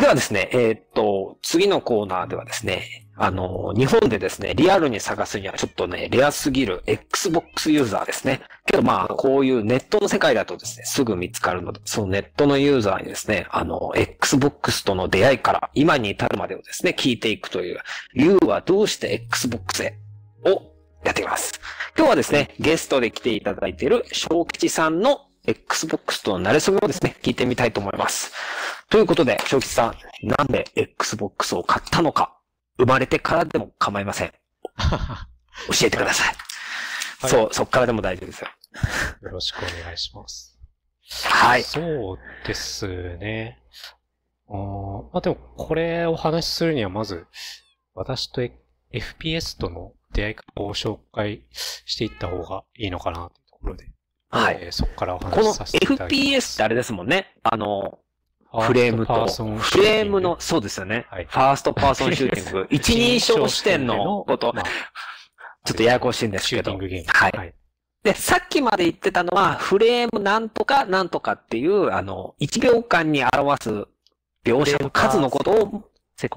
[0.00, 8.40] ではですね、えーっと、次のコーナーではですね、あの、日本でですね、リアルに探すにはちょっとね、レアすぎる Xbox ユーザーですね。
[8.66, 17.78] けどまあ、こういうネットの世界だとですね、すぐ見つかるので、そのネットのユーザーにですね、あの、Xbox との出会いから今に至るまでをですね、聞いていくという、
[18.14, 19.96] You はどうして Xbox へ？
[20.44, 20.73] を
[21.04, 21.60] やっていきます。
[21.96, 28.32] 今日はですね、ゲストで来ていただいている小吉さんの Xbox との馴れ初めをですね、聞いてみたいと思います。
[28.88, 32.36] ということで、小吉さん、なんで Xbox を買ったのか、
[32.78, 34.32] 生まれてからでも構いません。
[35.70, 36.26] 教えてください。
[36.28, 38.48] はいそう、そっからでも大丈夫ですよ。
[39.22, 40.58] よろしくお願いします。
[41.24, 41.62] はい。
[41.62, 43.62] そうですね。
[44.48, 47.26] まあでも、これをお話しするには、まず、
[47.94, 48.42] 私と
[48.92, 53.88] FPS との出会いを紹介していった方がいいのかなというところで、
[54.30, 54.58] はい。
[54.62, 56.14] えーそこからおこの話しさせていただきます。
[56.14, 57.36] FPS ってあれですもんね。
[57.42, 57.98] あの、
[58.52, 59.26] フフレームと、
[59.58, 61.06] フレームの、シそうですよね。
[61.10, 62.66] はい first person shooting。
[62.70, 64.64] 一人称視点のこと、まあ
[65.64, 66.88] ちょっとややこしいんですけどシューティン。
[66.88, 67.06] グゲーム。
[67.08, 67.54] はいはい。
[68.04, 73.70] で、さっきまで言ってたのは、フレームなんとかなんとかっていう、あの、1秒間に表す
[74.44, 75.90] 描写の数のことを。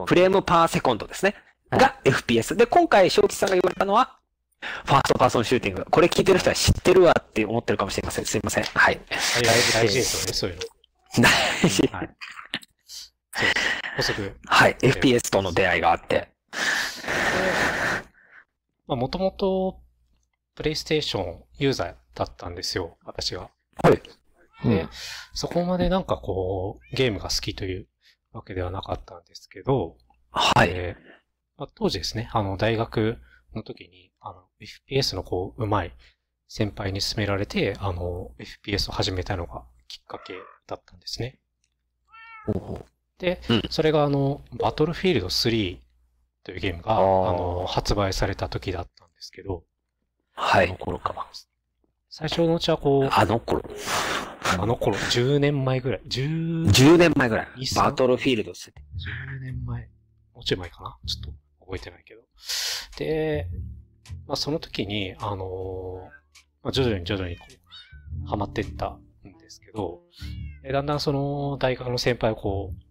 [0.07, 1.35] frame per second ですね。
[1.69, 2.55] はいが FPS。
[2.55, 4.19] で、今回、正吉さんが言われたのは、
[4.85, 5.85] first person shooting。
[5.89, 8.25] これ聞いてる人は知ってるわって思ってるかもしれません。
[8.25, 8.63] すいません。
[8.63, 8.99] はい。
[9.09, 11.97] 大事大事ですよね、そういうの。
[11.97, 12.09] はい。
[12.85, 13.03] そ
[13.45, 13.49] う。
[13.97, 14.35] 補足。
[14.45, 14.77] はい。
[14.79, 16.29] FPS との出会いがあって。
[18.87, 19.81] まあ、もともと、
[20.55, 23.49] プレイステーションユーザーだったんですよ、私が。
[23.83, 23.91] はい。
[23.91, 24.01] で、
[24.65, 24.89] うん
[25.33, 27.87] そこまでなんかこう、ゲームが好きという
[28.31, 29.97] わけではなかったんですけど、
[30.31, 30.69] はい。
[30.71, 31.06] えー
[31.57, 33.17] まあ、当時ですね、あの、大学
[33.55, 35.91] の時に、あの、FPS のこう、うまい
[36.47, 40.33] 先輩に勧められて、あの、FPS を始めたのがきっかけ
[40.67, 41.39] だったんですね。
[43.17, 45.79] で、うんそれがあの、バトルフィールド3
[46.43, 49.63] というゲームが、あの、発売された時だったんですけど、
[50.35, 50.77] あのはい。
[50.77, 51.29] 頃か。
[52.09, 53.63] 最初のうちはこう、あの頃。
[54.59, 58.69] あの頃、10年前ぐらい、10、10年前ぐらいバトルフィールドです。
[58.69, 59.89] 10年前
[60.33, 62.21] もうちょい前かなちょっと覚えてないけど。
[62.97, 63.47] で、
[64.25, 65.99] まあその時に、あのー
[66.63, 70.01] まあ、徐々に徐々にこう、ハマっていったんですけど、
[70.63, 72.83] えだんだんその大学の先輩をこう、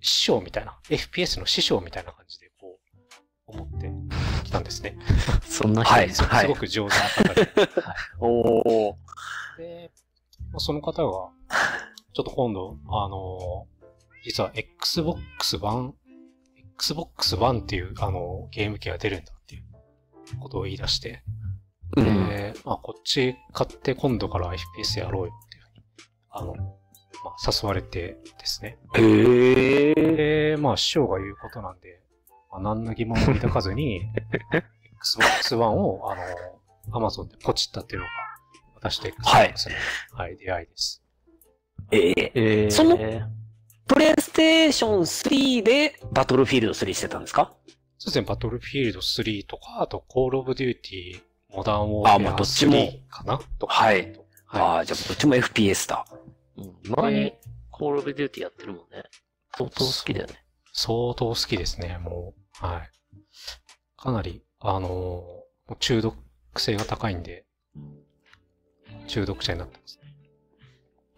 [0.00, 2.78] 師匠みたいな、FPS の師匠みたいな感じでこ
[3.48, 3.90] う、思って
[4.44, 4.96] きたんですね。
[5.46, 7.50] そんなはい人すすごく上手な方で。
[8.20, 8.96] おー。
[9.58, 9.90] で、
[10.50, 11.10] まあその方が、
[12.12, 13.76] ちょっと今度、あのー
[14.26, 15.94] 実は Xbox One、
[16.78, 19.64] Xbox One っていう、あのーゲーム機が出るんだっていう
[20.40, 21.22] ことを言い出して、
[21.96, 22.28] うん。
[22.28, 25.84] で、まあ、こっち買って今度から FPS やろうよっていうふうに、
[26.30, 26.54] あの、
[27.24, 28.78] まあ、誘われてですね。
[28.94, 30.16] へー。
[30.16, 32.02] で、まあ、師匠が言うことなんで、
[32.50, 34.02] まあ、何の疑問も抱かずに、
[35.00, 36.16] Xbox One を、あ
[36.90, 38.12] の、Amazon でポチったっていうのが、
[38.76, 39.68] 私と Xbox
[40.12, 41.02] の、はい、出会いです。
[41.90, 42.32] えー。
[42.34, 42.98] えー、その
[43.88, 47.54] プレイステーション3でバトルフィールド3してたんですか？
[47.98, 51.22] そうですね、バトルフィールド3とか、あと、コールオブデューティー、
[51.56, 53.74] モダンウォーフェアあまあどっちも3かなとか。
[53.74, 54.12] はい。
[54.44, 56.04] はああ、じゃあどっちも FPS だ。
[56.56, 57.32] うん、前に
[57.70, 59.04] コールオブデューティーやってるもんね。
[59.56, 60.34] 相当好きだよね。
[60.72, 62.66] 相当好きですね、もう。
[62.66, 62.90] はい。
[63.96, 64.90] かなり、あのー
[65.68, 66.16] もう中毒
[66.60, 67.44] 性が高いんで、
[69.08, 70.05] 中毒者になってますね。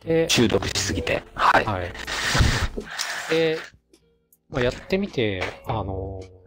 [0.04, 1.22] で、中毒しすぎて。
[1.34, 1.64] はい。
[1.64, 1.92] はい。
[3.30, 3.58] で、
[4.48, 6.38] まあ、やってみて、あのー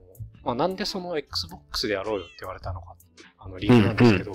[0.44, 2.96] まあ、なんでその Xbox でやろうよって言われたのか、
[3.38, 4.34] あの理由なんですけど、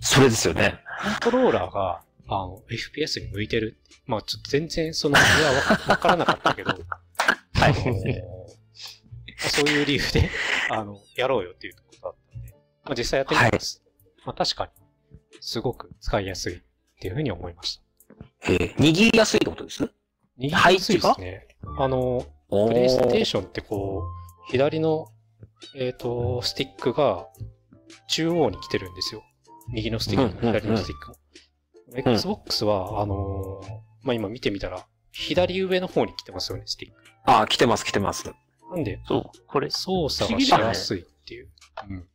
[0.00, 0.80] それですよね。
[1.20, 3.78] コントローラーが、あの、FPS に向いてる。
[4.06, 6.70] まあちょっと全然その理由はわからなかったけど、
[7.54, 7.74] はい。
[7.74, 10.30] そういう理由で、
[10.70, 12.50] あの、やろうよっていうことだったんで、
[12.84, 13.82] まあ実際やってみます。
[14.24, 14.70] まあ確かに、
[15.40, 16.60] すごく使いやすいっ
[17.00, 17.81] ていうふうに思いました。
[18.44, 19.88] えー、握りやすいってことです握
[20.38, 21.46] りやすいですね。
[21.78, 24.02] あの、おプレイステーーションってこ
[24.48, 25.06] う、左の、
[25.76, 27.28] えっ、と、スティックが
[28.08, 29.22] 中央に来てるんですよ。
[29.72, 31.16] 右のスティックも、うんうんうん左のスティックも。
[31.94, 33.68] Xbox は、あのー
[34.02, 36.98] まあ、今見てみたら、左上の方に来てますよね、スティック。
[37.24, 38.32] ああ、来てます、来てます。
[38.70, 41.48] なんで、そう、これ、操作がしやすいっていう。
[41.88, 42.08] うん。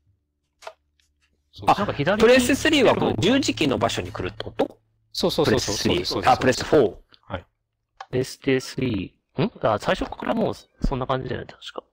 [1.54, 4.78] そうあなんか左にプレステ3はこう十字キーの場所に来るってこと？
[5.20, 5.78] そうそうそうそう。
[5.84, 6.22] プレスそうですそう3。
[6.22, 6.96] ですあ、プレス4。
[8.10, 9.12] プレステ3。
[9.44, 9.52] ん？
[9.64, 10.54] あ、最初からもう
[10.86, 11.84] そんな感じだよね、確か？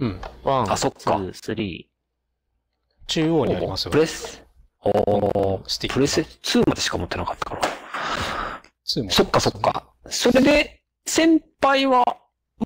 [0.00, 0.20] うん。
[0.42, 1.86] 1、あそっか2、3。
[3.06, 3.98] 中央にありますよプ。
[3.98, 4.42] レス、
[4.80, 7.62] おースティックプレス2までしか持ってなかったから。
[8.84, 9.60] 2もそっかそっ。
[9.60, 9.92] か。
[10.10, 12.04] それで、先輩は、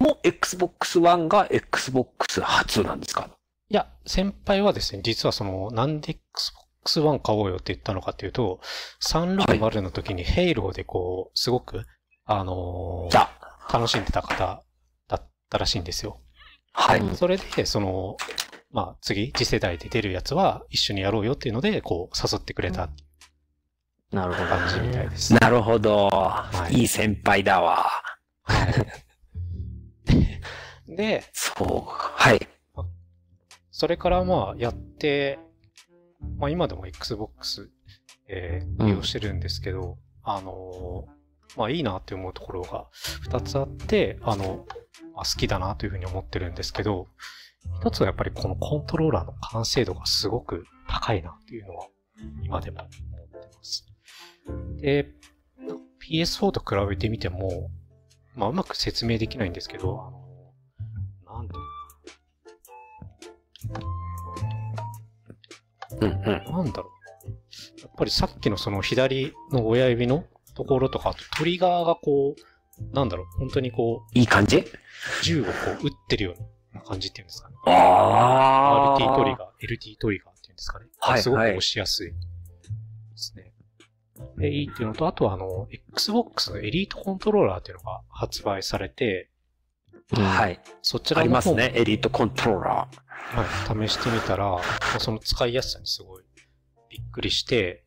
[0.01, 3.29] もう Xbox One が Xbox 初なんですか？
[3.69, 8.61] いや、先輩はですね、実はその、なんで Xbox One 買おうよって言ったのかっていうと、
[9.03, 11.85] 360の時にヘイローでこう、すごく、
[12.25, 13.29] あのー
[13.71, 14.63] 楽しんでた方
[15.09, 16.23] だったらしいんですよ。
[16.73, 17.01] あ、はい。
[17.01, 18.17] うんそれで、その、
[18.71, 22.89] まあ、次、次世代で出るやつは一緒にやろうよっていうので、こう、誘ってくれた
[24.11, 25.35] なるほど、感じみたいです。
[25.35, 26.09] なるほど。
[26.71, 27.91] いいい先輩だわ。
[28.45, 28.65] は
[30.89, 30.97] い。
[30.97, 31.91] で、そう。
[31.91, 32.49] はい。
[33.71, 35.39] それからまあ、やって、
[36.39, 37.71] まあ今でも Xbox、
[38.29, 41.19] えー利用してるんですけど、あのー
[41.57, 42.87] まあいいなって思うところが
[43.31, 44.67] 2つあって、あの、
[45.15, 47.09] まあ、好きだなというふうに思ってるんですけど、
[47.81, 51.87] 一つはやっぱりこのコントローラーの完成度がすごく高いなっていうのは
[52.43, 53.87] 今でも思ってます。
[54.77, 55.11] で、
[56.11, 57.71] PS4 と比べてみても、
[58.37, 60.13] まあうまく説明できないんですけど、
[66.01, 66.23] うんうん。
[66.25, 66.91] なんだろ
[67.27, 67.81] う。
[67.81, 74.65] やっぱりさっきのその左の親指のところとか、あとトリガーがこう、なんだろう、本当にこう、いい感じ？
[75.23, 75.51] 銃をこ
[75.83, 76.35] う撃ってるよ
[76.73, 77.57] うな感じっていうんですかね。
[77.67, 80.87] あ RT トリガー、LT トリガーっていうんですかね。
[80.99, 82.15] はいすごく押しやすいで
[83.17, 83.53] すね。
[84.37, 89.28] で、いいっていうのと、あとはあの、Xbox のエリートコントローラーっていうのが発売されて、
[90.13, 90.61] はい。
[90.83, 91.73] そちらありますね。
[91.75, 92.89] エリートコントローラ
[93.31, 93.45] は
[93.85, 94.61] い、試してみたら、ま
[94.97, 96.25] あその使いやすさにすごい
[96.89, 97.85] びっくりして、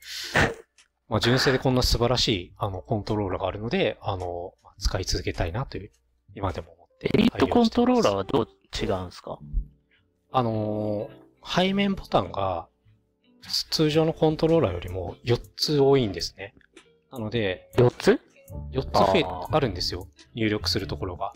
[1.10, 5.92] まあ、純正でこんな素晴らしいあのコントローラーがあるので、あの、まあ使い続けたいなという、
[6.36, 7.10] 今でも思って。
[7.14, 8.48] エリートコントローラーーはどう
[8.80, 9.40] 違うんですか？
[10.32, 12.68] あのー背面ボタンが
[13.72, 16.54] 通常のコントローラーよりも4つ多いんですね。
[17.12, 18.20] なので、?4 つ
[18.72, 20.08] ？4つ増えあるんですよ。
[20.36, 21.34] 入力するところが。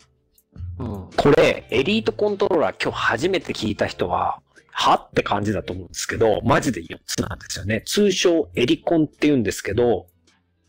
[0.79, 1.07] うん。
[1.07, 1.15] ー。
[1.15, 4.41] これ、エリートコントローラー今日初めて聞いた人は、
[4.71, 7.81] はって感じだと思うんですけど、マジで4つなんですよね。
[7.85, 10.07] 通称エリコンって言うんですけど、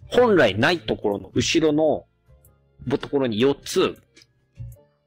[0.09, 2.07] 本来ないところの後ろの
[2.99, 3.99] ところに4つ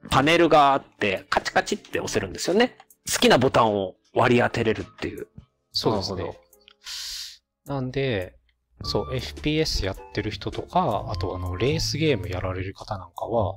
[0.10, 2.78] パネルがあって、カチカチって押せるんですよね。
[3.12, 5.28] 好きなボタンを割り当てれるっていう。
[5.72, 6.38] そうですね。
[7.66, 8.36] なんで、
[8.84, 13.56] そう、FPS やってる人とか、あとあの、レースゲームやられる方なんかは、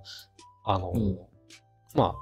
[0.65, 1.19] あの、うん
[1.95, 2.15] まあ、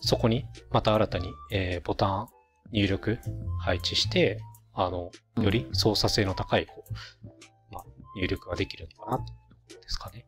[0.00, 2.28] そこにまた新たに、えーボタン
[2.70, 3.18] 入力
[3.60, 4.40] 配置して、
[4.74, 7.26] あの、うんより操作性の高い、こう、
[7.74, 7.84] まあ、
[8.16, 9.38] 入力ができるのかなってこ
[9.70, 10.26] とですかね。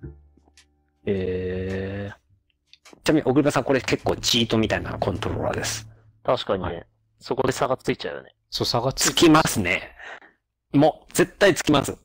[1.06, 2.10] え
[3.04, 5.88] ちなみに、小倉さんこれ結構チートみたいなコントローラーです。
[6.24, 6.86] ー、確かにね、は
[7.18, 8.34] そこで差がついちゃうよね。
[8.50, 9.94] そう、差がついつきますね。
[10.72, 11.96] もう、絶対つきます。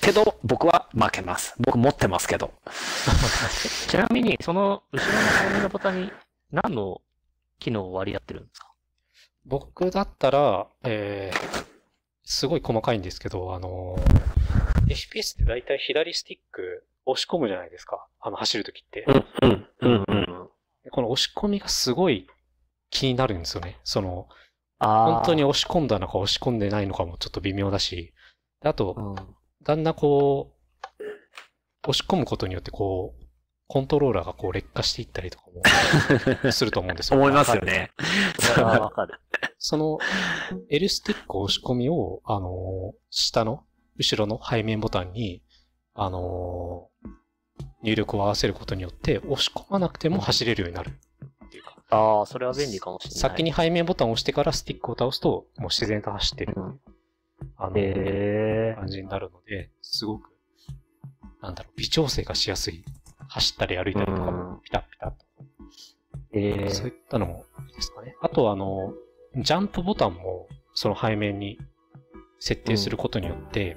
[0.00, 1.54] けど、僕は負けます。
[1.58, 2.52] 僕持ってますけど。
[3.88, 6.12] ちなみに、その後ろの背面のボタンに
[6.50, 7.00] 何の
[7.58, 8.70] 機能を割り当ってるんですか？
[9.44, 11.66] 僕だったら、えー、
[12.24, 14.30] すごい細かいんですけど、あのー
[14.90, 18.06] FPS って大体左スティック押し込むじゃないですか。
[18.20, 19.04] あの、走るときって。
[19.06, 20.50] うん、うん、うん、うん。
[20.82, 22.26] でこの押し込みがすごい
[22.90, 23.78] 気になるんですよね。
[23.84, 24.28] その、
[24.80, 28.12] あ本当に押し込んだのか押し込んでないのかもちょっと微妙だし、
[28.62, 29.36] であと、うん。
[29.62, 33.24] だんだんこう、押し込むことによってこう、
[33.66, 35.44] コントローラーがこう劣化していったりとか
[36.42, 37.18] も すると思うんですよ。
[37.18, 37.92] 思いますよね。
[38.56, 39.20] わかる。
[39.58, 39.98] その
[40.70, 43.64] L スティック押し込みを、あのー下の、
[43.96, 45.42] 後ろの背面ボタンに、
[45.94, 47.10] あのー
[47.82, 50.90] 入力を合わせることによって、押し込まなくても走れるようになる
[51.46, 53.18] っていうか、ああ、それは便利かもしれない。
[53.18, 56.80] 先に背面ボタンを押してからスティックを倒すと、もう自然と走ってる、うん。
[57.56, 60.30] あのえ感じになるので、すごく、
[61.42, 62.84] なんだろう、微調整がしやすい。
[63.28, 65.16] 走ったり歩いたりとかうもん、ピタッピタッと。
[66.34, 68.16] ー、えそういー、ったのもいいですかね。
[68.20, 68.92] あとは、あの、
[69.36, 71.58] ジャンプボタンも、その背面に
[72.38, 73.76] 設定することによって、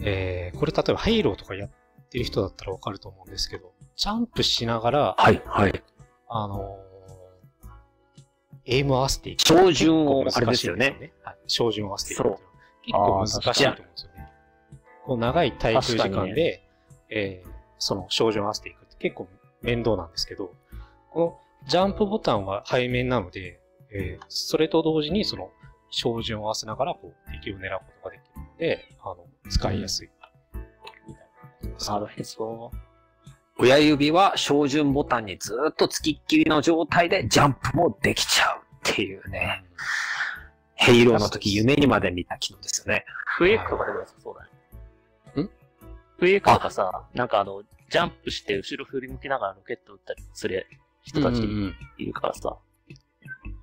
[0.00, 1.70] えー、これ例えばヘイローとかやっ
[2.10, 5.82] てる人だったらわかると思うんですけど、ジャンプしながら、はい、はい。
[6.28, 6.87] あのー
[8.70, 9.40] エイムを合わせていく。
[9.42, 11.36] 照準をあれですよねはい。
[11.46, 12.22] 照準を合わせていく。
[12.22, 14.28] 結構難しいと思うんですよね。
[15.04, 16.62] こう長い滞空時間で、
[17.10, 19.28] えーその照準を合わせていくって結構
[19.62, 20.52] 面倒なんですけど、
[21.12, 23.60] このジャンプボタンは背面なので、
[23.92, 25.50] えーそれと同時にその
[25.90, 29.16] 照準を合わせながらこう敵を狙うことができるので、あの、
[29.48, 30.08] 使いやすい。
[31.88, 32.70] なるほど。
[33.60, 39.64] 親指は照準ボタンにずっとつきっきりの状態でジャンプもできちゃうっていうね。
[40.74, 43.04] ヘイローの時夢にまで見た機能ですよね。
[43.36, 44.48] フエークとかでも良さそうだ
[45.36, 45.42] ね。
[45.42, 45.50] ん？
[46.18, 50.66] フエークとかさ、なんかあの、ジャンプして後ろ振り向きながらロケット撃ったりする
[51.02, 51.42] 人たち
[51.98, 52.56] いるからさ、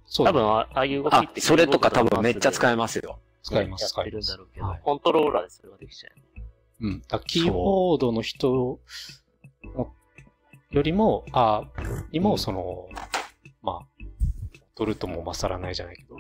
[0.06, 3.20] そうだね多分あああいう動きあっ、てそれとか多分めっちゃ使ええますよ。
[3.44, 4.30] 使います、使います。
[4.32, 6.14] だろうけど、はいコントローラーでそれができちゃう。
[6.88, 7.02] うん。
[7.26, 8.80] キーボードの人
[10.72, 11.64] よりも、あ
[12.12, 12.90] にも、その、
[13.62, 13.88] まあ、
[14.76, 16.18] ドルとも勝らないじゃないけど、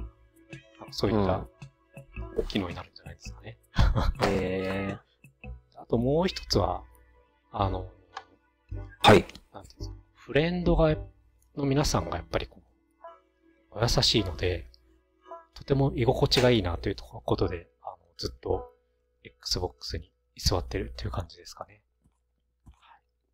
[0.91, 1.47] そういった
[2.47, 3.57] 機能になるんじゃないですかね。
[4.27, 4.97] へ
[5.75, 6.83] あともう一つは、
[7.51, 7.89] あの、
[9.01, 9.25] はい。
[9.53, 10.95] なんていうんですか、フレンドが、
[11.55, 12.61] の皆さんがやっぱりこ
[13.73, 14.69] う、お優しいので、
[15.53, 18.73] とても居心地がいいなというとことで、あのずっと
[19.23, 21.81] Xbox に居座ってるっていう感じですかね。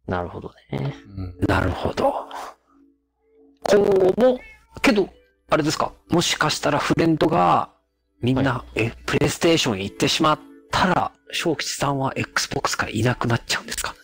[0.08, 0.96] ーなるほどね。
[1.08, 1.40] うん。
[1.48, 2.28] なるほど。
[3.70, 4.40] 今後も、
[4.82, 5.10] けど、
[5.50, 5.92] あれですか？
[6.10, 7.70] もしかしたらフレンドが
[8.22, 10.40] みんな、え、プレイステーション行ってしまっ
[10.72, 13.96] たら、小吉さんは Xbox からいなくなっちゃうんですか？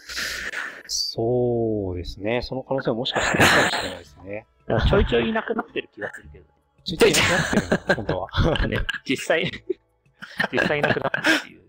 [0.87, 2.41] そうですね。
[2.41, 4.45] その可能性はもしかしたらあるかもしれないですね。
[4.89, 6.45] ちょいちょいいなくなってる気がするけど。
[6.83, 8.67] ちょいちょいなくなってるんだ、本当は。
[8.67, 9.51] ね、実際、
[10.51, 11.61] 実際いなくなったっていう。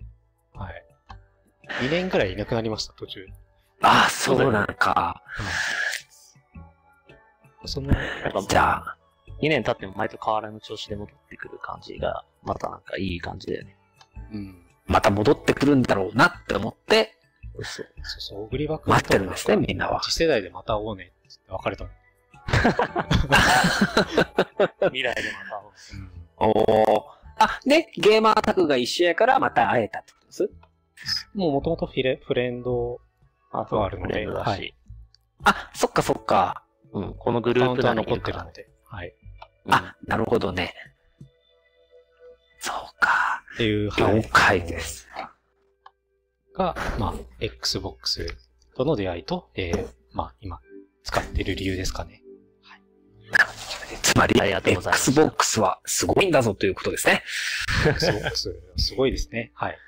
[0.54, 0.84] はい。
[1.82, 3.26] 2年ぐらいいなくなりました、途中。
[3.82, 5.22] ああ、そうなんか。
[7.68, 7.92] その、
[8.48, 8.96] じゃあ、
[9.40, 13.76] 2年経っても毎度変わらぬ調子で戻ってくる感じが、またなんかいい感じだよね。
[14.32, 14.62] うん。
[14.86, 17.14] また戻ってくるんだろうなって思って、
[17.54, 20.00] そうそうそう、小栗場君待ってるんですね、みんなは。
[20.02, 21.90] 次世代でまた会おうねって別れたの。
[24.88, 25.22] 未来で
[26.38, 26.50] まうん。
[26.50, 26.50] お
[26.94, 27.10] お。
[27.36, 30.50] あ、で、ゲーマータグが一緒やからまた会えたってことです
[31.34, 33.00] もう元々フィレ、フレンド、
[33.52, 33.60] た。
[33.60, 34.74] あとあるのでフレンドだし、はい
[35.44, 36.62] あ、そっかそっか。
[36.92, 38.68] うん、このグループは内にいるから残ってるの。
[38.68, 39.08] で、はい。
[39.66, 40.72] うんあ、なるほどね。
[42.58, 43.42] そうか。
[43.54, 45.08] っていう、はい了解です。
[46.54, 48.26] が、まあ、Xbox
[48.76, 50.60] との出会いと、えー、まあ、今、
[51.04, 52.22] 使ってる理由ですかね。
[54.02, 57.22] つまりありがとうございました Xbox はすごいんだぞということですね。
[57.86, 59.52] Xbox、すごいですね。
[59.54, 59.78] はい。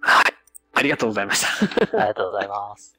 [0.00, 0.34] はい。
[0.74, 1.98] ありがとうございました。
[1.98, 2.98] ありがとうございます。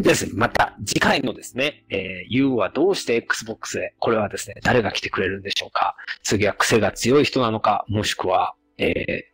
[0.00, 5.96] ですね、また次回のですね、えー、U はどうして Xbox へ、これはですね、誰が来てくれるんでしょうか？
[6.22, 9.24] 次は癖が強い人なのか、もしくは、え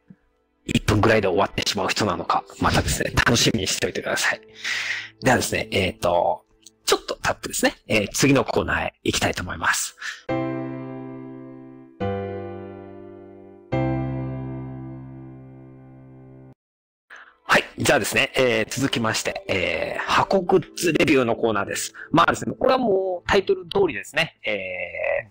[0.68, 4.40] ー、1分ぐらいで終わってしまう人なのか、またですね、楽しみにしておいてください。
[5.22, 6.44] ではですね、えっ、と、
[6.86, 9.96] ちょっとタップですね、えー、次のコーナーへ行きたいと思います。
[17.84, 21.92] じゃあですね、えー続きまして、えー箱グッズレビューのコーナーです。
[22.10, 25.28] まあですね、これはもうタイトル通りですね、え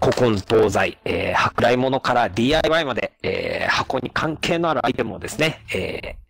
[0.00, 6.22] ー、古今東西、えー、舶来物から DIY まで、えー箱に関係のあるアイテムをですね、えー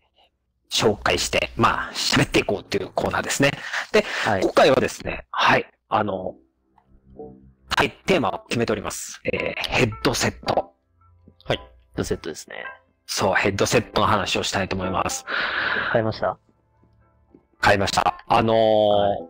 [0.68, 3.52] 紹介して、まあ、喋っていこうっていうコーナーですね。
[4.24, 4.40] はい。
[4.40, 6.34] 今回はですね、はい、あの、
[7.76, 9.20] はい、テーマを決めております。
[9.26, 10.72] えーヘッドセット。
[11.44, 11.60] はい。
[11.94, 12.64] ドセットですね。
[13.14, 15.26] そう、ヘッドセットの話をしたいと思います。
[15.92, 16.38] 買いました？
[17.60, 18.24] 買いました。
[18.26, 19.28] あのーはい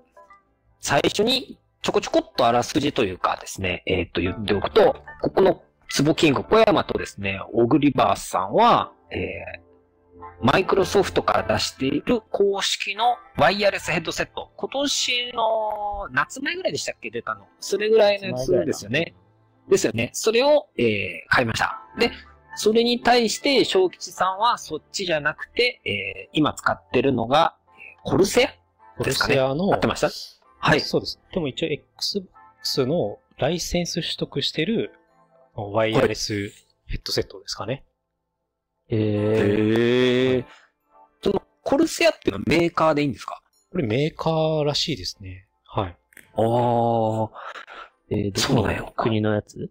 [0.78, 9.62] 最初にちょこちょこっとあらすじというかですね、えーっと言っておくと、ここのツボキング小山とですね、オグリバースさんは、えー
[10.41, 14.51] マイクロソフトから出している公式のワイヤレスヘッドセット。
[14.57, 17.11] 今年の夏前ぐらいでしたっけ？
[17.11, 17.47] 出たの。
[17.61, 19.14] それぐらいのやつですよね。
[19.68, 20.11] ですよね。
[20.12, 20.87] それを、えー
[21.28, 21.80] 買いました。
[21.99, 22.11] で、
[22.55, 28.48] それに対して、小吉さんはそっちじゃなくて、えー今使ってるのが、えーコルセア？
[28.98, 30.11] コルですかねセアの、合ってました？
[30.59, 30.80] はい。
[30.80, 31.20] そうです。
[31.32, 34.92] でも一応 Xbox のライセンス取得してる
[35.55, 36.50] ワイヤレス
[36.86, 37.84] ヘッドセットですかね。
[38.88, 40.44] えへえ。
[41.22, 43.42] その、コルセアっていうのはメーカーでいいんですか？
[43.70, 45.46] これメーカーらしいですね。
[45.66, 45.96] はい。
[46.34, 46.42] ああ。
[46.42, 47.28] ー、
[48.11, 49.70] えー、どこの国のやつ？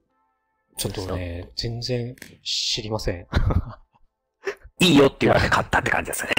[0.90, 3.28] ちょっとね、全然知りません。
[4.80, 6.32] いいよって言われて買ったって感じですね。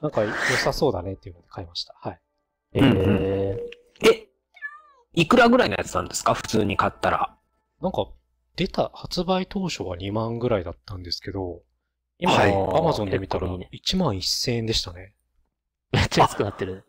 [0.00, 1.94] なんか良さそうだねっていうので買いました。
[2.00, 2.20] はい。
[2.74, 3.58] えうんー、
[4.08, 4.28] え、
[5.14, 6.34] いくらぐらいのやつなんですか？
[6.34, 7.36] 普通に買ったら。
[7.80, 8.08] なんか、
[8.56, 11.62] 出た、発売当初は2万ぐらいだったんですけど、
[12.18, 15.14] 今、はい Amazon で見たら結構いいね1万1000円でしたね。
[15.92, 16.84] めっちゃ安くなってる。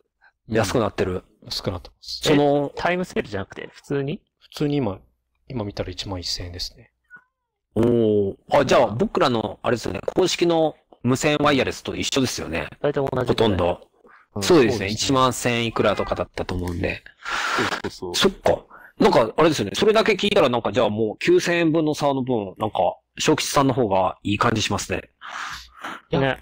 [0.48, 1.24] 安くなってる。
[1.44, 2.22] 安くなってます。
[2.24, 4.22] その、タイムセールじゃなくて、普通に？
[4.40, 5.00] 普通に今、
[5.50, 6.92] 今見たら1万1000円ですね。
[7.76, 8.38] おお。
[8.52, 12.70] あ、じゃあ僕らの、あれですよね、公式の無線ワイヤレスと一緒ですよね。
[12.82, 13.28] 大体同じ。
[13.28, 13.58] ほとん。
[13.58, 13.82] ど。
[14.36, 14.78] うんそうですね。
[14.78, 17.02] そうですね1万1000いくらとかだったと思うんで。
[17.84, 18.64] そうそうそそっか。
[19.00, 19.72] なんか、あれですよね。
[19.74, 22.78] それだけ聞いたらなんか、じゃあもう9000円分の差の分、なんか、
[23.18, 25.02] 小吉さんの方がいい感じしますね。
[26.12, 26.16] う。
[26.18, 26.38] いやね。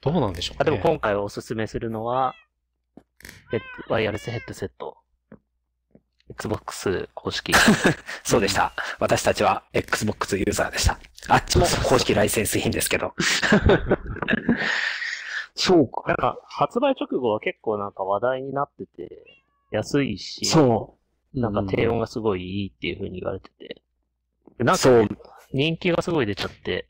[0.00, 0.76] どうなんでしょうあ、でね。
[0.76, 2.34] も今回おすすめするのは、
[3.50, 4.98] ヘッドワイヤレスヘッドセット。
[6.30, 7.52] Xbox 公式。
[8.24, 8.72] そうでした。
[8.98, 10.98] 私たちは Xbox ユーザーでした。
[11.28, 13.14] あっちも公式ライセンス品ですけど。
[15.54, 16.02] そうか。
[16.08, 19.24] なんか、発売直後は結構なんか話題になってて、
[19.70, 20.98] 安いし、そ
[21.32, 23.82] なんか低音がすごいいいっていう風に言われてて。
[24.58, 24.74] でなう。
[24.74, 25.08] んかそう。
[25.52, 26.88] 人気がすごい出ちゃって、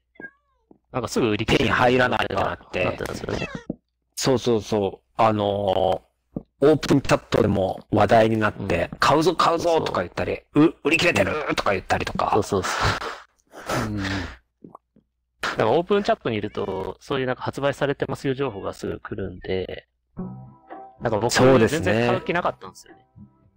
[0.92, 3.48] なんかすぐ売り切れ手に入らないってなってなってたんですよね。
[4.16, 5.04] そうそうそう。
[5.16, 6.13] あのー
[6.60, 12.42] オープンチャットでも話題になって、買うぞ買うぞとか言ったり、う、売り切れてるとか言ったりとかそう。
[12.42, 12.70] そうそ
[13.86, 13.86] う。
[13.86, 13.96] うん。
[13.96, 14.08] なん
[15.56, 19.88] かオープンチャットにいると、そういうなんか発売されてますよ情報がすぐ来るんで、
[21.00, 23.04] なんか僕そうですね全然買う気なかったんですよね。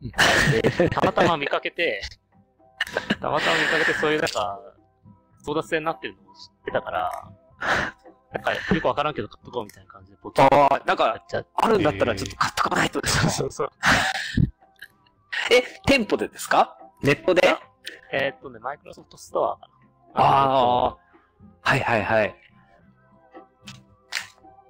[0.77, 2.01] で、たまたま見かけて、
[3.19, 4.59] たまたま見かけてそういうなんか、
[5.45, 7.31] 争奪戦になってるのを知ってたから、
[8.33, 9.91] なんかよくわからんけど買っとこうみたいな
[10.22, 11.24] ポチッとああ、なんか。
[11.55, 13.70] あるんだったらちょっと買っとかないとですねそうそう。
[15.51, 16.78] え、店舗でですか？
[17.01, 17.41] ネットで？
[18.11, 19.70] えーっとね、マイクロソフトストアか
[20.15, 20.24] な。
[20.24, 20.97] ああ、
[21.61, 22.36] はいはいはい。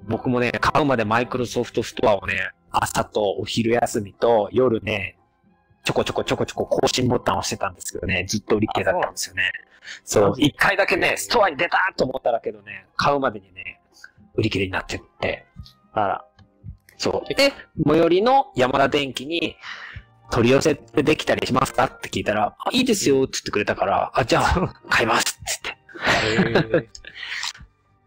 [0.03, 5.17] 僕もね、買うまでマイクロソフトストアをね、朝とお昼休みと夜ね、
[5.83, 9.51] ちょこちょこちょこちょこ更新ボタンを押してたんですけどね、ずっと売り切れだったんですよね。
[10.03, 13.79] そう、一回だけね、ストアに出たと思っただけどね、買うまでにね、
[14.37, 15.45] 売り切れになってって。
[15.93, 16.25] あら。
[16.97, 17.33] そう。
[17.33, 17.51] で、
[17.85, 19.57] 最寄りの山田電機に、
[20.29, 25.77] 取り寄せてできたりしますかって聞いたら、あいいですよって言ってくれたから、あ、じゃあ、買いますって
[26.43, 26.67] 言って。
[26.67, 26.87] へー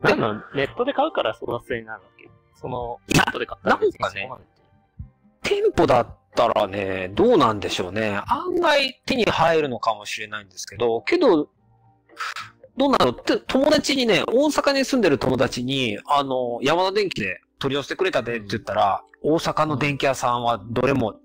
[0.01, 2.29] なんなんネットで買うから争奪戦になるわけ？
[2.55, 4.31] その、ネットで買ったらなんかね
[5.43, 8.21] 店舗だったらね、どうなんでしょうね。
[8.27, 11.49] 案外手に入るのかもしれないんですけど、けど、
[12.77, 13.11] どうなの？
[13.11, 21.21] って、友達にね、大阪に住んでる友達に、あの、山田電機で取り寄せてくれたでって言ったら、大阪の電気屋さんはどれも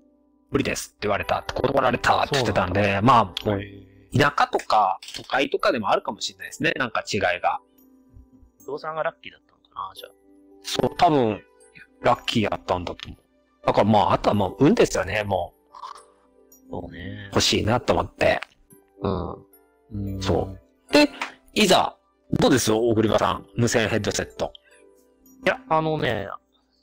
[0.50, 3.50] 無理ですって言われたって断られたって言ってたんで、まあ、
[4.16, 6.72] 田舎とか都会とかでもあるかもしれないですね。
[6.76, 7.60] なんか違いが。
[8.60, 10.10] 不動産がラッキーだったのかな、じゃあ。
[10.62, 11.42] そう、多分、
[12.02, 13.66] ラッキーやったんだと思う。
[13.66, 15.24] だからまあ、あとはもう運ですよね。
[15.24, 15.54] も
[16.70, 17.34] そうねう、。
[17.34, 18.40] 欲しいなと思って。
[19.00, 19.32] うん。
[19.32, 19.36] ー
[19.92, 20.50] うんそ
[20.90, 20.92] う。
[20.92, 21.08] で、
[21.58, 21.96] いざ、
[22.38, 23.46] どうです大栗場さん。
[23.56, 24.52] 無線ヘッドセット。
[25.42, 26.28] いや、あのね、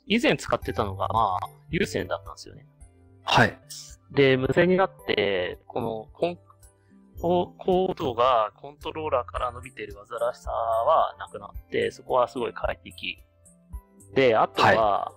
[0.08, 2.66] 以前使ってたのが、まあ、有線だったんですよね。
[3.22, 3.56] はい。
[4.10, 6.38] で、無線になって、このコン、
[7.20, 13.18] ココードがコントローラーから伸びてる煩わしさはなくなって、そこはすごい快適。
[14.16, 15.12] で、あとは、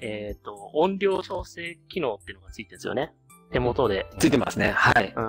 [0.00, 3.12] えっ、と、音量調整機能っていうのがついてるんですよね。
[3.52, 4.06] 手元で。
[4.18, 4.70] ついてますね。
[4.70, 5.12] はい。
[5.14, 5.24] うん。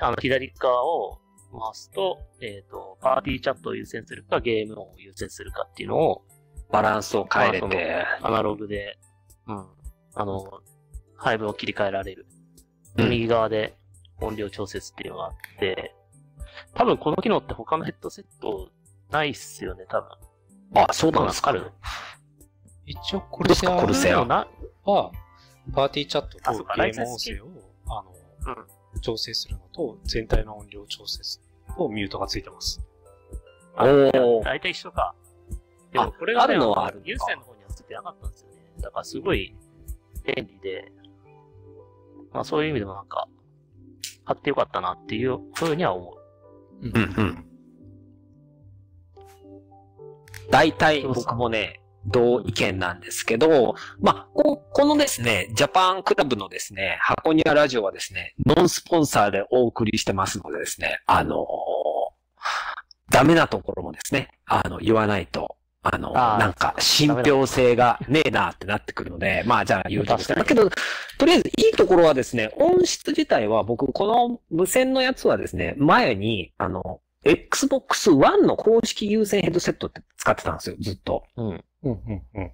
[0.00, 1.20] あの、左側を
[1.52, 6.24] 回すと、えっ、と、パーティーチャットを優先するか、ゲームを優先するかっていうのを、
[6.70, 8.04] バランスを変えれまあて。
[8.22, 8.98] アナログで、
[9.46, 9.66] うん。
[10.14, 10.60] あの、
[11.16, 12.26] 配分を切り替えられる。
[12.30, 12.38] うん
[13.10, 13.76] 右側で
[14.20, 15.94] 音量調節っていうのがあって、
[16.74, 18.70] 多分この機能って他のヘッドセット
[19.10, 20.08] ないっすよね、多分。
[20.74, 21.50] あ、そうなんですか。
[21.50, 21.70] ある？
[22.86, 24.46] 一応、コルセアは、
[25.72, 27.48] パーティーチャットとゲーム音声を、
[27.86, 28.66] あの、うん。
[29.00, 31.40] 調整するのと、全体の音量調節
[31.76, 32.80] とミュートがついてます。
[33.76, 35.14] あおー大体一緒か。
[35.92, 38.56] であもこれがね、あるのはある有線の方にはついてなかったんですよね。
[38.80, 39.54] だからすごい
[40.24, 40.92] 便利で、
[42.32, 43.28] まあそういう意味でもなんか、
[44.24, 46.12] 買ってよかったなっていうふうには思
[46.82, 46.86] う。
[46.86, 47.44] うんうん。
[50.50, 61.48] 大体僕もね、同意見なんですけど、まあ、ここのですね、ジャパンクラブのですね、箱庭ラジオはですね、ノンスポンサーでお送りしてますのでですね、あのー
[63.10, 70.36] ダメなところもですね、あの、言わないと、あの、あーなんか、信憑性がねえなってなってくるので、まあ、じゃあ言うとですね。
[70.36, 70.68] だけど、
[71.18, 81.24] とりあえずいいところはですね、音質自体は僕、この無線のやつはですね、前に、あの、Xbox One の公式有線ヘッドセットって使ってたんですよ、ずっと。
[81.36, 81.64] うん。
[81.82, 82.52] うん、うん、うん。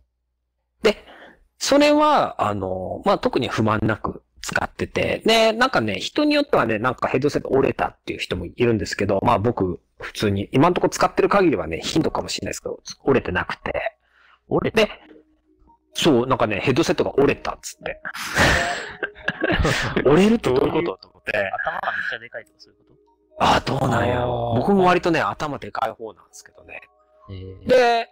[1.58, 13.96] それは、あの、まあ、特に不満なく使ってて、で、なんかね、人によってはね、なんかヘッドセット折れたっていう人もいるんですけど、まあ僕、普通に、今のところ使ってる限りはね、頻度かもしれないですけど、折れてなくて。
[14.48, 14.90] 折れて、で、
[15.94, 18.02] そう、なんかね、ヘッドセットが折れたっつって。
[20.04, 20.72] 折れるってどういう？
[20.72, 21.32] ことと思って。
[21.38, 22.94] 頭がめっちゃでかいとかそういうこ
[23.38, 26.82] あ、どうなんや僕も割とね、頭でかい方なんですけどね。
[27.28, 28.10] とえーで、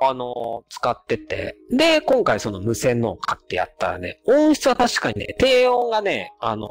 [0.00, 6.68] あの、使ってて、で、今回その無線のを買ってやったらね、音質は確かにね、低音がね、あの、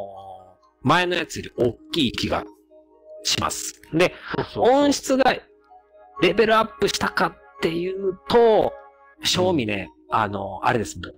[0.81, 2.45] 前のやつより大きい気が
[3.23, 3.81] します。
[3.93, 4.13] で、
[4.55, 5.35] 音質が
[6.21, 8.73] レベルアップしたかっていうと、
[9.23, 11.13] 正味ね、あの、あれですもん。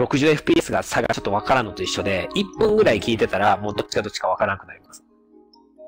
[0.00, 5.04] 60fps が差がちょっとわからんのと一緒で、1分ぐらい聞いてたら、もうどっちがどっちかわからなくなります。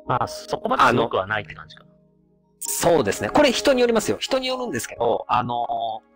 [0.07, 1.90] まあ、そこまですごくはないって感じかな。
[2.61, 3.31] そうですね。
[3.31, 4.19] これ人によりますよ。
[4.21, 6.11] 人によるんですけど、あのー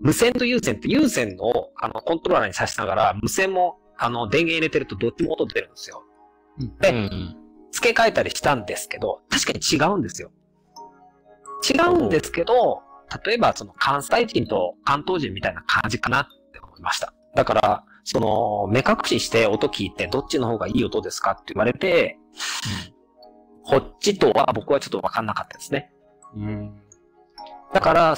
[0.00, 6.02] 無線と有線って有線のあのコントローラーに挿しながら、無線もあの電源入れてるとどっちも音出るんですよ。
[6.80, 7.36] でうんうん。
[7.72, 10.30] 付け替えたりしたんですけど、確かに違うんですよ。
[11.68, 12.82] 違うんですけど、
[13.24, 17.14] 例えばその関西人と関東人みたいな感じかなって思いました。
[17.34, 22.18] だから、その、目隠しして音聞いてどっちの方がいい音ですかって言われて、
[23.64, 25.92] こっちとは僕はちょっとわかんなかったですね。
[26.36, 26.80] うん。
[27.72, 28.16] だから、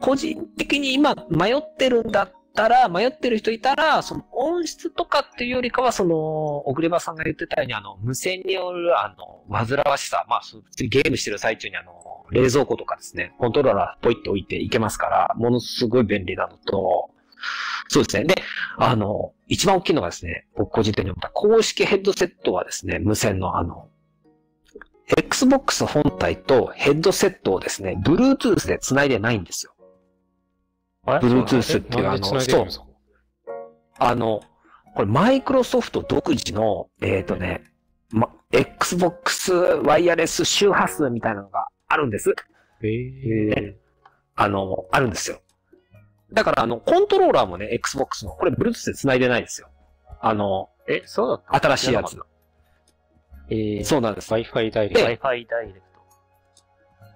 [0.00, 6.14] 個人的に今迷ってるんだったら、迷ってる人いたら、その音質とかっていうよりかは、その、
[6.66, 10.42] 小栗場さんが言ってたように、あの、無線による、あの、煩わしさ、まあ、
[10.78, 11.92] ゲームしてる最中にあの、
[12.30, 17.10] 冷蔵庫とかですね、コントローラーポイって置いていけますから、ものすごい便利なのと、
[17.88, 18.24] そうですね。
[18.24, 18.42] で、
[18.78, 23.88] あの、一番大きいのがですね、僕個人的に思った公式ヘッドセットはですね、無線のあの、
[25.08, 29.72] Xbox 本体とヘッドセットをですね、Bluetooth で繋いでないんですよ。
[31.06, 32.66] Bluetooth っていうあの、そう
[33.98, 34.40] あの、
[34.94, 37.62] これマイクロソフト独自の、えっ、とね、
[38.10, 42.34] ま、Xbox ワイヤレス周波数みたいなのがあるんです。
[42.82, 42.88] え
[43.56, 43.76] え
[44.34, 45.40] あの、あるんですよ。
[46.32, 49.68] だから、あの、コントローラーもね、Xbox の、これ Bluetooth で繋いでないんですよ。
[50.20, 51.68] あの、え、そうだった？
[51.68, 52.18] 新しいやつ。
[53.48, 54.32] えー、そうなんです。
[54.32, 55.26] Wi-Fi ダイレクト。
[55.28, 55.84] Wi-Fi ダイレクト。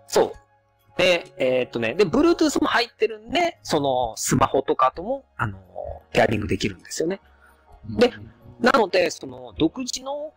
[0.07, 0.33] そう。
[0.97, 5.59] で、えーっとね、で、Bluetooth も入ってるんで、その、スマホとかとも、あの、
[6.13, 7.21] ペアリングできるんですよね。
[7.89, 8.13] で
[8.61, 10.35] なので、その、独自の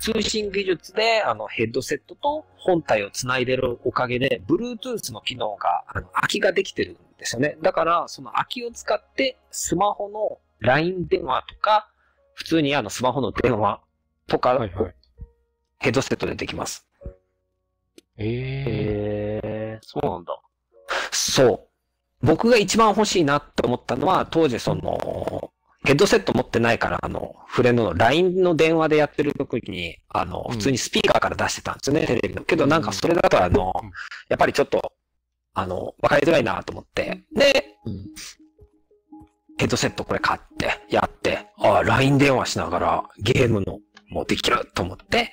[0.00, 7.56] 通信技術で、あの、ヘッドセットと本体をつないでるおかげで、Bluetooth の機能が、あの、空きができてるんですよね。
[7.62, 11.88] だから、その空きを使って、スマホの LINE 電話とか、
[12.34, 13.80] 普通にあの、スマホの電話
[14.26, 14.94] とか、はいはい。
[15.82, 16.86] ヘッドセットでできます。
[18.16, 20.40] えええー、そうなんだ。
[21.10, 21.68] そ
[22.22, 22.26] う。
[22.26, 25.50] 僕が一番欲しいなって思ったのは、当時その、
[25.84, 32.44] ヘッドセット持ってないから、あの、フレンドの LINE の電話でやってる時に、あの、うん普通にスピーカーから出してたんですよね、テレビの。
[32.44, 33.90] けどなんかそれだとあのうん、
[34.28, 34.92] やっぱりちょっと、
[35.54, 37.24] あの、わかりづらいなと思って。
[37.34, 38.06] で、うん。
[39.58, 43.80] ヘッドセットこれ買って、やって、ああ、LINE 電話しながらゲームの
[44.12, 45.32] もうできると思って、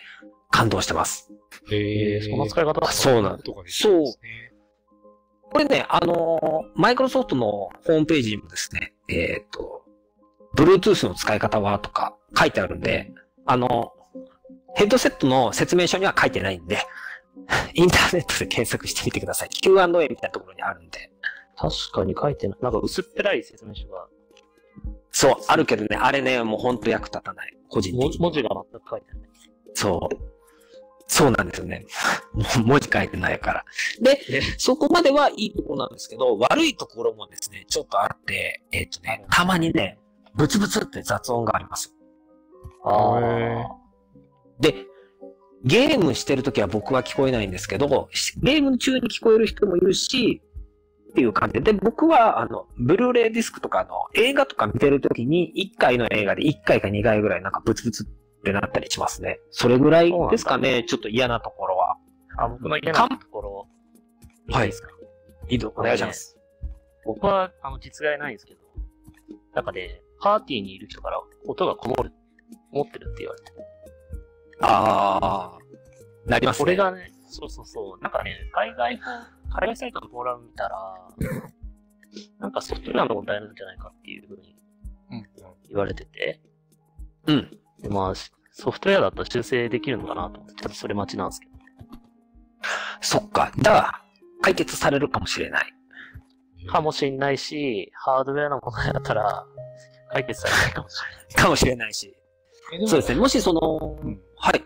[0.49, 1.31] 感動してます。
[1.71, 4.53] ええー、そんな使い方だったあそうなんですね。
[5.51, 9.83] これね、あのマイクロソフトのホームページにもですね、えっ、と、
[10.55, 13.11] Bluetooth の使い方はとか書いてあるんで、
[13.45, 13.93] あの、
[14.75, 16.77] ヘッドセットの説明書には書いてないんで、
[17.73, 19.49] インターネットで検索してみてください。
[19.49, 21.11] Q&A みたいなところにあるんで。
[21.55, 22.59] 確かに書いてない。
[22.61, 24.07] なんか薄っぺらい説明書が、
[25.11, 27.57] そう、あるけどね、あれね、もうほんと役立たない。
[27.69, 28.19] 個人的に。
[28.19, 29.29] 文文字が全く書いてない。
[29.73, 30.38] そう。
[31.09, 31.85] そうなんですよね。
[32.33, 33.65] もう文字書いてないから。
[33.99, 39.99] で、えそこまではいいところなんですけど、悪いところもですね、ちょっとあって、えっ、とね、たまにね、
[40.35, 41.95] ブツブツって雑音があります。
[42.85, 43.67] あ。
[44.59, 44.85] で、
[45.65, 50.43] ゲームしてるときは僕は聞こえないんですけど、しゲーム中に聞こえる人もいるし、
[51.09, 58.07] っていう感じで、で僕は、あの、ブルーレイディスクとかの映画とか見てるときに、1回の映画で1回か2回ぐらいなんかブツブツ
[58.39, 59.39] ってなったりしますね。
[59.51, 61.97] それぐらいですかね、ちょっと嫌なところは。
[62.37, 63.67] あ、僕の嫌なところ、
[64.47, 64.89] いいはいですか、
[65.49, 66.37] いいとお願いします。
[67.05, 68.61] 僕は、あの、実害ないんですけど、
[69.53, 72.11] なんかね、パーティーにいる人から音がこもる、
[72.71, 73.51] こもってるって言われて。
[74.61, 76.63] ああ、なりますね。
[76.63, 78.99] これがね、そうそうそう、なんかね、海外
[79.49, 80.77] 海外サイトのフォーラム見たら、
[82.39, 84.55] なんかソフトウェアの問題なんじゃないかっていうふうに
[85.11, 85.27] うん
[85.67, 86.41] 言われてて、
[87.27, 87.59] うん。
[87.81, 88.13] でまあ、
[88.51, 91.51] ソフトウェアだったら修正できるのかなと思って、ちょっとそれ待ちなんですけど。
[93.01, 93.51] そっか。
[93.57, 94.03] じゃあ、
[94.41, 95.73] 解決されるかもしれない。
[96.67, 99.45] かもしんないし、ハードウェアの問題だったら、
[100.11, 102.15] 解決されないかもしかもしれないし。
[102.85, 103.19] そうですね。
[103.19, 104.63] もしその、うんはい。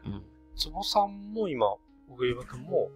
[0.56, 1.68] つぼさんも今、
[2.10, 2.90] 小岩君も、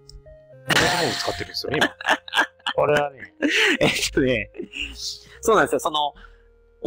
[0.68, 1.95] 同じものを使ってるんですよね、今。
[2.76, 3.34] これはね、
[3.80, 4.51] えっとね、
[5.41, 5.80] そうなんですよ。
[5.80, 6.13] その、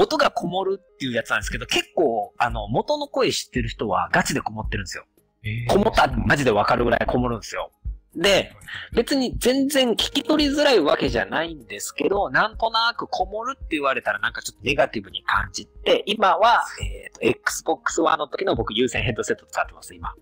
[0.01, 5.05] 音がこもるっていうやつなんですけど、結構、あの、元の声知ってる人はガチでこもってるんですよ。
[5.44, 7.70] えこもったマジでわかるぐらいこもるんですよ。
[8.16, 8.53] で、
[8.94, 20.12] 別に全然聞き取りづらいわけじゃないんですけど、なんとなくこもるって言われたらなんかちょっとネガティブに感じて、今は、えっ、と、Xbox One の時の僕優先ヘッドセット使ってます、今。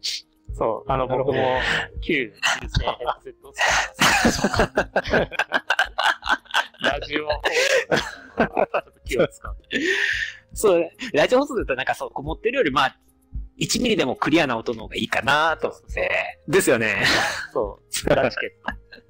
[0.53, 1.61] そう、あの、僕も、
[2.01, 2.33] 旧有
[2.69, 5.31] 線ヘッドセットを使ってます。
[6.81, 9.81] ラジオ放送気を使って。
[10.55, 12.97] そう、ラジオ放送だとなんかそう、こもってるより、まあ、
[13.59, 16.11] 1ミリでもクリアな音の方がいいかなと思って。
[16.47, 17.05] ですよね。
[17.53, 18.57] そう、ラチケ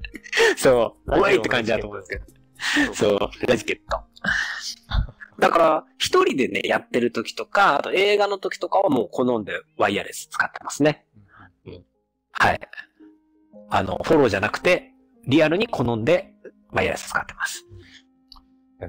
[0.57, 2.25] そう、ラジオおいって感じだと思うんですけど。
[2.85, 2.95] ット。
[2.95, 4.03] そう、ラジケット。
[5.39, 11.07] だから、一人でね、やってる時とか、あと映画の時とかはもう好んでワイヤレス使ってますね。
[12.33, 12.61] はい。
[13.71, 14.93] あの、フォローじゃなくて、
[15.27, 16.33] リアルに好んで
[16.73, 17.64] ワイヤレス使ってます。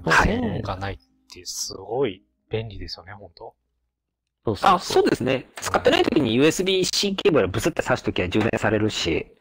[0.06, 0.98] はい線がないっ
[1.34, 3.56] てすごい便利ですよね、本当
[4.46, 5.48] そうそうあ、そうですね。
[5.56, 9.32] 使ってない時に USB-C ケーブルブスって挿す時は充電されるし。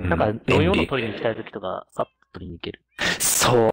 [0.00, 2.82] なんか、うん飲み物便利取りに行きたい時とか、さっと取りに行ける。
[3.18, 3.70] そう。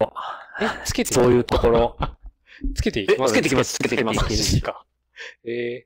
[0.61, 1.97] え、つけてそういうところ。
[2.75, 3.32] つけていきます？
[3.32, 4.63] えつけてきますつけてきます。
[5.45, 5.86] え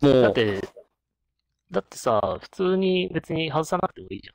[0.00, 0.60] もう、だって、
[1.70, 4.34] だってさ、普通に別に外さなくてもいいじゃん。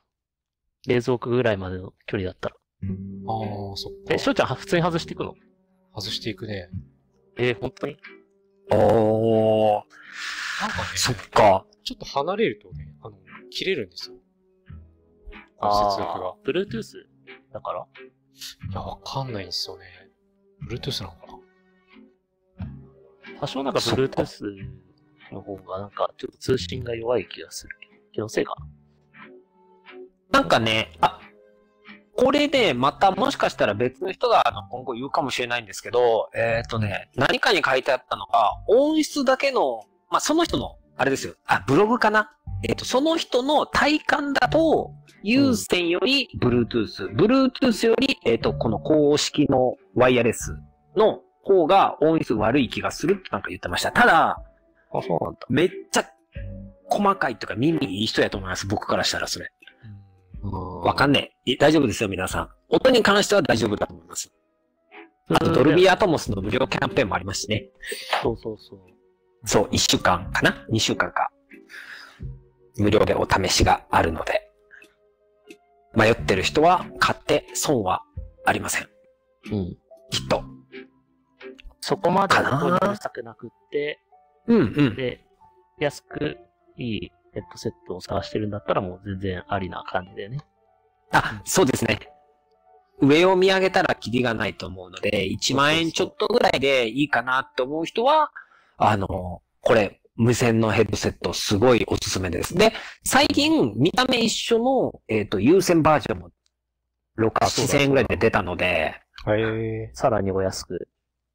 [0.86, 2.56] 冷蔵庫ぐらいまでの距離だったら。
[2.84, 2.88] ー、
[3.30, 4.18] ああ、そっえ、か。
[4.18, 5.34] しょうちゃんは普通に外していくの？
[5.94, 6.68] 外していくね。
[7.38, 7.96] えー、本当に？
[8.70, 9.82] おー。
[10.60, 11.66] なんかね、そっか。
[11.82, 13.16] ちょっと離れるとね、あの、
[13.50, 14.16] 切れるんですよ。
[15.60, 16.84] 接続が Bluetooth
[17.52, 17.86] だから？
[18.70, 19.86] いや、わかんないんですよね。
[20.70, 21.34] Bluetooth なのかな
[23.40, 24.44] 多少なんか Bluetooth
[25.34, 27.76] の方がなんかちょっと通信が弱い気がする。
[28.12, 28.54] 気のせいか
[30.32, 30.40] な。
[30.40, 31.20] んかね、あ、
[32.16, 42.30] これでまたもしかしたら別の人があの今後言うかもしれないんですけど、えっ、とね、何かに書いてあったのが、音質だけの、まあ、その人の、あれですよ、あ、ブログかな
[42.66, 50.56] えっ、と、その人の体感だと、有線より Bluetooth、Bluetooth より、えっ、と、この公式のワイヤレス
[50.96, 53.92] の方が音質悪い気がするってなんか言ってました。
[53.92, 54.38] ただ、
[54.94, 55.40] あ、そうなんだ。
[55.48, 56.10] めっちゃ
[56.88, 58.66] 細かいとか耳いい人やと思います。
[58.66, 59.50] 僕からしたらそれ。
[60.42, 61.52] わかんんねえ。
[61.52, 62.48] い大丈夫ですよ、皆さん。
[62.68, 64.32] 音に関しては大丈夫だと思います。
[65.30, 67.70] あと、ドルビーアトモスの無料キャンペーンもありますしね。
[68.22, 68.78] そうそうそう。
[69.46, 71.30] そう、1週間かな ?2 週間か。
[72.76, 74.50] 無料でお試しがあるので。
[75.94, 78.02] 迷ってる人は買って損は
[78.44, 78.88] ありません。
[79.52, 79.76] うん。
[80.10, 80.42] きっと。
[81.80, 84.00] そこまで音にうるさくなくって、
[84.46, 84.96] うんうん。
[84.96, 85.24] で、
[85.78, 86.38] 安く
[86.76, 90.38] いいヘッドセットを探してるんだったらもう全然ありな感じでね。
[91.10, 91.98] あ、そうですね。
[93.00, 98.30] 上を見上げたらキリがないと思うので、1万円ちょっとぐらいでいいかなって思う人は、
[98.76, 102.54] あの、これ、無線のヘッドセットすごいおすすめです。
[102.54, 102.72] で、
[103.04, 106.30] 最近見た目一緒の、えっ、と、有線バージョンも
[107.18, 108.94] 6、7000円ぐらいで出たので。
[109.92, 110.88] さらにお安く。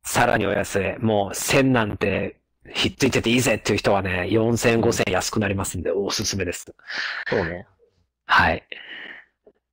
[0.03, 0.97] さらにお安い。
[0.99, 2.39] もう1000なんて
[2.73, 6.73] ひっついてていいぜっていう人はね、4000、5000円安くなりますんで、おすすめです。
[7.27, 7.67] そうね。
[8.25, 8.63] はい。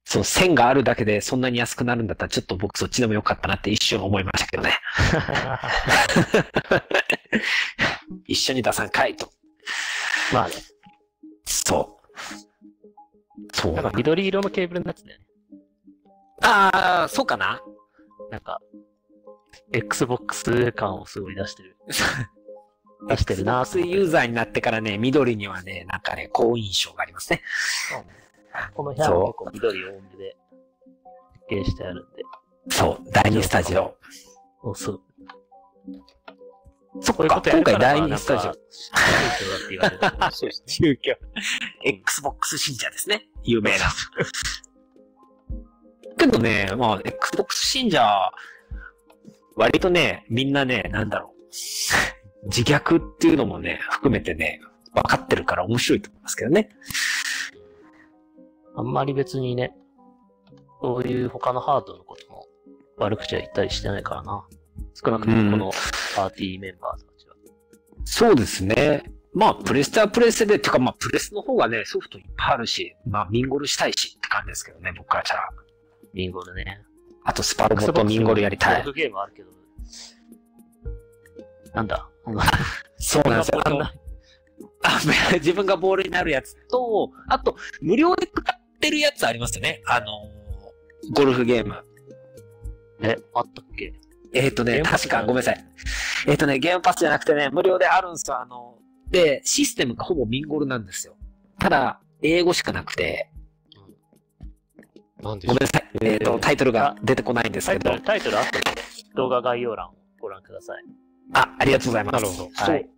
[0.04, 4.78] そう、線があるだけでそんなに安くなるんだったら、ちょっと僕そっちでもよかったなって一瞬思いましたけどね。
[8.24, 9.32] 一緒に出さんかいと。
[10.32, 10.54] まあね。
[11.44, 12.06] そう。
[13.52, 13.72] そう。
[13.74, 15.26] なんか緑色のケーブルのやつだよね。
[16.42, 17.60] ああ、そうかな
[18.30, 18.60] なんか、
[19.72, 21.76] Xbox 感をすごい出してる。
[23.08, 27.42] 出してるなと Xbox ユーザーになってからね、緑にはね、なんかね、好印象がありますね。
[28.74, 30.36] この部屋は結構緑多めで
[31.48, 32.22] 設計してあるんで。
[32.70, 33.96] そう、第2スタジオ。
[34.62, 35.00] おそう。
[37.00, 38.52] そっか、こういうことや今回第るからまあ2スタジオ。
[40.66, 41.14] 宗教。
[41.84, 43.28] Xbox 信者ですね。
[43.42, 43.84] 有名な。
[46.16, 48.32] けどね、まあ、Xbox 信者、
[49.54, 51.36] 割とね、みんなね、なんだろう。
[52.46, 54.60] 自虐っていうのもね、含めてね、
[54.94, 56.70] 分かってるから面白いと思いますけどね。
[58.76, 59.74] あんまり別にね、
[60.80, 62.46] そういう他のハードのことも
[62.98, 64.46] 悪口は言ったりしてないからな。
[64.94, 65.70] 少なくともこの
[66.14, 67.34] パーティーメンバーたちは。
[68.04, 69.10] そうですね。
[69.34, 75.50] まあ、プレステはプレステで、てかまあ、プレスの方がね、ソフトいっぱいあるし、まあ、ミンゴルしたいしって感じですけどね、僕からしたら。
[76.14, 76.80] ミンゴルね。
[77.24, 79.50] あと、スパロボとミンゴルやりたいゲームあるけど。
[81.76, 82.08] なんだ？
[82.98, 83.60] そうなんですよ。
[83.64, 83.90] あの、あ
[85.34, 89.82] 自分がボールになるやつと、あと、無料で使ってるやつありますよね。
[89.86, 90.06] あの、
[91.14, 91.76] ゴルフゲーム。
[93.02, 93.92] え、あったっけ？
[94.32, 95.64] えっ、とね、ゲームパス確か、ごめんなさい。
[96.26, 98.40] えっ、とね、ゲームパスじゃなくてね、無料であるんですよ。
[98.40, 98.78] あの、
[99.10, 101.16] で、システムがほぼミンゴルなんですよ。
[101.58, 103.30] ただ、英語しかなくて、
[105.22, 105.90] なんでごめんなさい。
[106.02, 108.60] えっ、と、タイトルが出てこないんですけどタイトル、、タイトル後で
[109.14, 110.84] 動画概要欄をご覧ください。
[111.34, 112.12] あ、ありがとうございます。
[112.14, 112.70] なるほどそう。
[112.70, 112.88] はい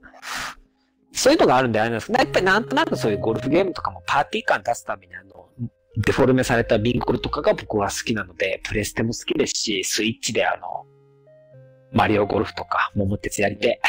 [1.11, 5.49] そういうのがあるんであれなんですけど、やっぱりなんとなくそういうゴルフゲームとかもパーティー感出すためにあの、
[5.97, 10.87] デフォルメされたビンゴルとかが僕は好きなので、プレステも好きですし、スイッチであの、
[11.93, 13.81] マリオゴルフとか、桃鉄やりて、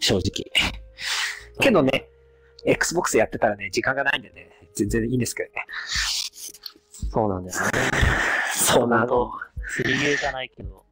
[0.00, 0.52] 正直。
[1.60, 2.08] けどね、
[2.66, 5.64] Xbox やってたらね、時間がないんでね、全然いいんですけどね。
[6.90, 7.66] そうなんだよね。
[8.52, 9.30] そうなの。
[9.70, 10.84] 釣りゲーじゃないけど、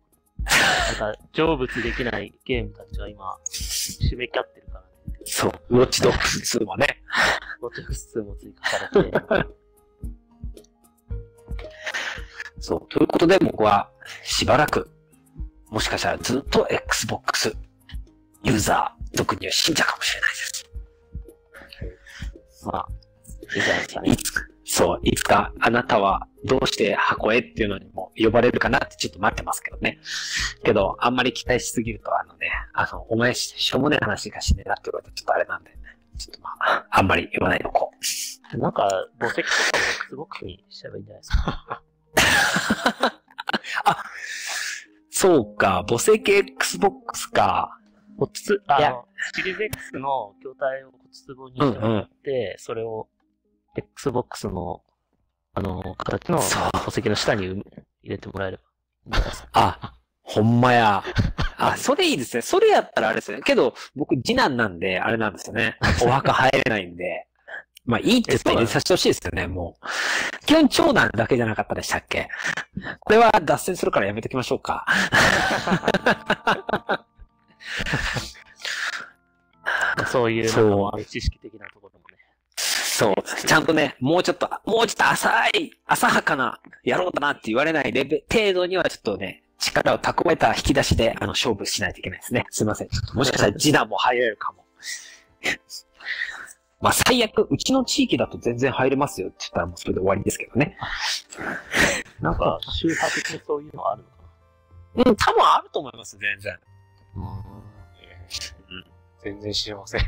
[1.01, 4.87] なんか、成仏できないゲームたちが今、締めき合ってるからね。
[5.25, 7.03] そう、ウォッチドッグス2もね。
[7.61, 9.55] ロチェクス2も追加されて、
[12.61, 12.89] そう。
[12.89, 13.91] ということで僕は
[14.23, 14.91] しばらく、
[15.69, 17.57] もしかしたらずっと Xbox
[18.43, 20.65] ユーザー俗には信者かもしれないです。
[22.67, 22.89] まあ、
[23.57, 29.99] いいじゃないですかねそう、いつかあなたはどうして箱絵っていうのにも呼ばれるかなってちょっと待ってますけどね。
[30.65, 35.71] けど、あんまり期待しすぎるとあのね、あの、お前ししょうもない話がしねえなって言われたらちょっとあれなんで、
[36.19, 37.93] ちょっとまあ、あんまり言わないでおこ
[38.55, 38.59] う。
[38.59, 38.89] なんか、
[39.19, 41.83] 墓石とかも Xbox にしちゃえばいいんじゃないですか。
[45.11, 47.79] そうか、母石 Xbox か。
[48.19, 51.03] 骨つ、あの、シリーズ X の筐体を骨
[51.37, 53.09] 壺にしてもらって、それを
[53.77, 54.83] Xbox の、
[55.55, 57.65] あの、形のそう宝石の下に入
[58.03, 58.59] れてもらえれ
[59.07, 59.19] ば。
[59.53, 61.05] あ、ほんまや。
[61.59, 62.43] あ、それいいですね。
[62.43, 63.43] それやったらあれですよね。
[63.45, 65.77] けど、僕、次男なんで、あれなんですよね。
[66.03, 67.29] お墓入れないんで。
[67.85, 69.87] まあ、いいって言ったら入れさせてほしいですよね、もう。
[70.47, 72.29] 基本、長男だけじゃなかったでしたっけ？
[73.01, 74.87] これは脱線するからやめときましょうか。
[80.11, 82.01] そういう、なんかそう豆知識的なところ。
[82.95, 83.15] そう。
[83.47, 92.47] ちゃんとね、もうちょっと、もうちょっと浅い、浅はかな、やろうだなって言われないレベ程度にはちょっとね、力を蓄えた引き出しで、あの、勝負しないといけないですね。
[92.51, 92.89] すいません。
[92.89, 94.65] ちょっともしかしたら次男も入れるかも。
[96.81, 100.77] まあ、最悪、うちの地域だと全然入れますよって言ったらもうそれで終わりですけどね。
[102.21, 104.05] なんか、宗派的にそういうのある
[104.95, 105.05] の？
[105.05, 106.53] かうん、多分あると思います、全然。
[107.17, 107.45] な。
[108.03, 108.55] えー
[109.23, 110.01] 全然知りません。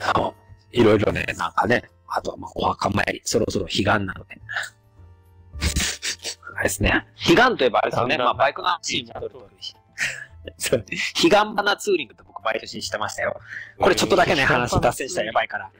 [0.00, 0.34] あの、
[0.72, 4.40] いろいろね、なんかね、あとはまあ、お墓参り、そろそろ彼岸なので。
[6.56, 7.06] あれですね。
[7.26, 8.18] 彼岸といえばあれですよね。
[8.18, 9.46] まあ、バイクのチームとると
[10.58, 10.84] そう。
[10.88, 13.40] 彼岸花ツーリングと僕毎年してましたよ。
[13.78, 15.70] これちょっとだけね、話脱線したらやばいから。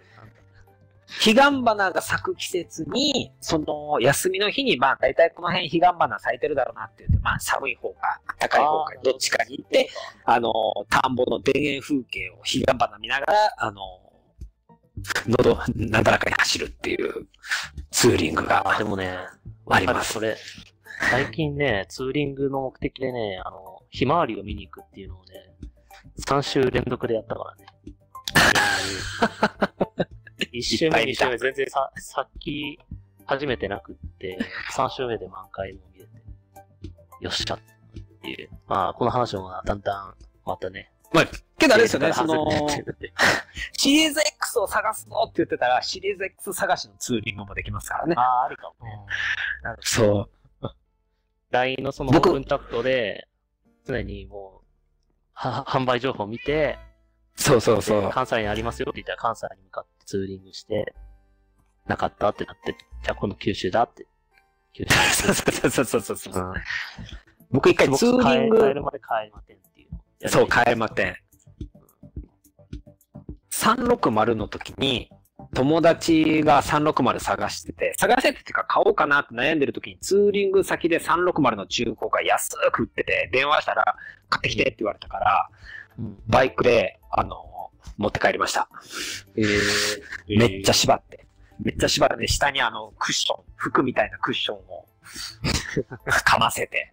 [1.23, 9.89] 彼岸花が咲く季節に、その休みの日に、まあ大体この辺彼岸花咲いてるだろうなっていうと、まあ寒い方か暖かい方かどっちかに行って、
[10.25, 10.53] あの、
[10.91, 13.81] 田んぼの田園風景を彼岸花見ながら、あの、
[15.27, 17.27] 喉、なだらかに走るっていう
[17.91, 19.17] ツーリングがあ、でもね、
[19.69, 20.21] ありますそ。
[20.21, 20.37] れ、
[21.11, 25.55] 最近ね、ツーリングの目的でね、あの、ひまわりを見に行くっていうのをね、
[26.27, 27.67] 3週連続でやったからね。
[30.53, 32.79] 1週目、2週目全然さ、さっき
[33.27, 34.39] 始めてなくって、
[34.75, 36.11] 3週目で満開も見れて、
[37.21, 37.59] よっしゃっ
[38.23, 38.51] ていう。
[38.67, 40.91] まあ、この話もだんだん、またね。
[41.59, 42.47] けどあれですよね、その
[43.73, 48.15] シリーズ X を探すぞって言ってたら、シリーズ X 探しのツーリングもできますからね。
[48.17, 48.93] ああ、ありかもね。
[49.81, 50.29] そ
[50.63, 50.69] う。
[51.51, 53.29] LINE のその僕コンタクトで、
[53.85, 54.67] 常にもう、
[55.33, 56.79] は販売情報を見て、
[57.37, 58.11] そうそうそうで。
[58.11, 60.95] 関西にありますよって言ったら関西に向かってツーリングして、
[61.87, 64.07] なかったってなって、じゃあ今度九州だって。
[64.73, 64.95] 九州
[65.33, 66.35] そうそうそうそうそう。
[66.35, 66.55] うん。
[67.51, 69.86] 僕一回ツーリング帰、るまで帰りませんっていう
[70.25, 71.17] そう、帰れまてん。
[73.53, 75.11] 360の時に、
[75.55, 83.97] 友達が360探してて、探しててっていうか買おうかなって悩んでる時にツーリング先で360の中古が安く売ってて、電話したら
[84.29, 85.49] 買ってきてって言われたから、
[85.99, 86.19] うん。
[86.27, 88.69] バイクで、あの、持って帰りました。
[89.37, 91.27] えー、めっちゃ縛って。
[91.63, 94.87] めっちゃ縛って、下にあの、クッション、服みたいなクッションを、
[96.25, 96.93] かませて、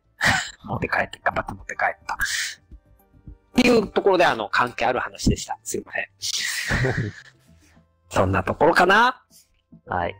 [0.63, 2.17] 持って帰って、頑張って持って帰った。
[3.53, 5.59] っていうところで、あの、関係ある話でした。
[5.63, 6.07] すいません。
[8.09, 9.23] そんなところかな
[9.85, 10.15] はい。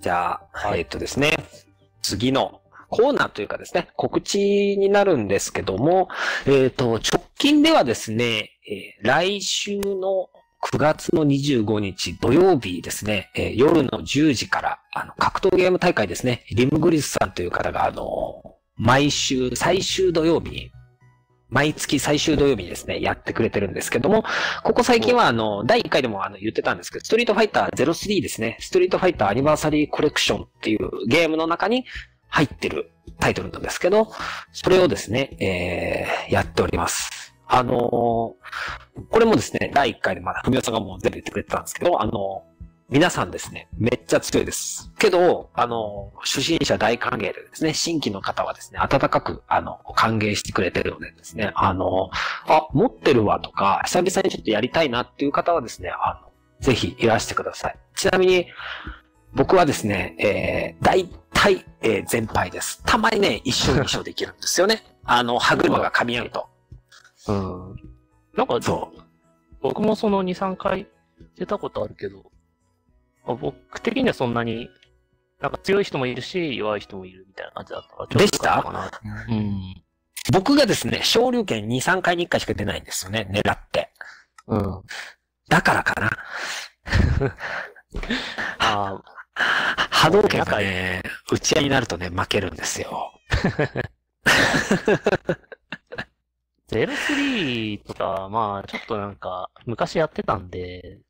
[0.00, 1.36] じゃあ、はいえっとですね、
[2.00, 4.38] 次のコーナーというかですね、告知
[4.78, 6.08] になるんですけども、
[6.46, 10.30] えっ、と、直近ではですね、えー来週の
[10.62, 18.42] 9月の25日土曜日ですね、えー夜の10時から、あの、格闘ゲーム大会ですね、リムグリスさんという方が、あの、
[18.76, 20.72] 毎週、最終土曜日に、
[21.48, 24.24] 毎月最終土曜日にですね、やってくれてるんですけども、
[24.64, 31.84] ここ最近はあの、第1回でもあの言ってたんですけど、ストリートファイター03ですね、ストリートファイターアニバーサリーコレクションっていうゲームの中に
[32.28, 32.90] 入ってる
[33.20, 34.12] タイトルなんですけど、
[34.52, 37.35] それをですね、えー、やっております。
[37.48, 38.46] あのー
[39.10, 42.56] これもですね、第1回でまだ、ふみおさんがもう全部言ってくれてたんですけど、あのー
[42.88, 44.92] 皆さんですね、めっちゃ強いです。
[44.96, 52.10] けど、あの初心者大歓迎でですね、新規の方はですね、温かく、あの、歓迎してくれてるのでですね、あの
[52.46, 56.30] あ、持ってるわとか、久々にちょっとやりたいなっていう方はですね、あの、
[56.60, 57.78] ぜひいらしてください。
[57.96, 58.46] ちなみに、
[59.34, 60.14] 僕はですね、
[60.78, 62.82] えー、大体、えー、全敗です。
[62.86, 64.84] たまにね、一勝二勝できるんですよね。
[65.04, 66.48] あの、歯車が噛み合うと。
[67.28, 67.76] うん。
[68.36, 69.02] なんか、そう。
[69.60, 70.86] 僕もその2、3回
[71.36, 72.30] 出たことあるけど、
[73.26, 74.68] まあ僕的にはそんなに、
[75.40, 78.62] なんか強い人もいるし、弱い人もいるみたいな感じだったから、でした？
[78.62, 78.90] かな。
[79.28, 79.74] うん。
[80.32, 83.92] 僕がですね、昇竜拳2、3回に1回しか出ないんですよね、狙って。
[84.46, 84.82] うん。
[85.48, 86.10] だからかな。
[88.58, 89.02] あ
[89.90, 93.12] 波動拳がね、打ち合いになるとね、負けるんですよ。
[96.72, 101.00] あ、03とか、まあ、ちょっとなんか、昔やってたんで、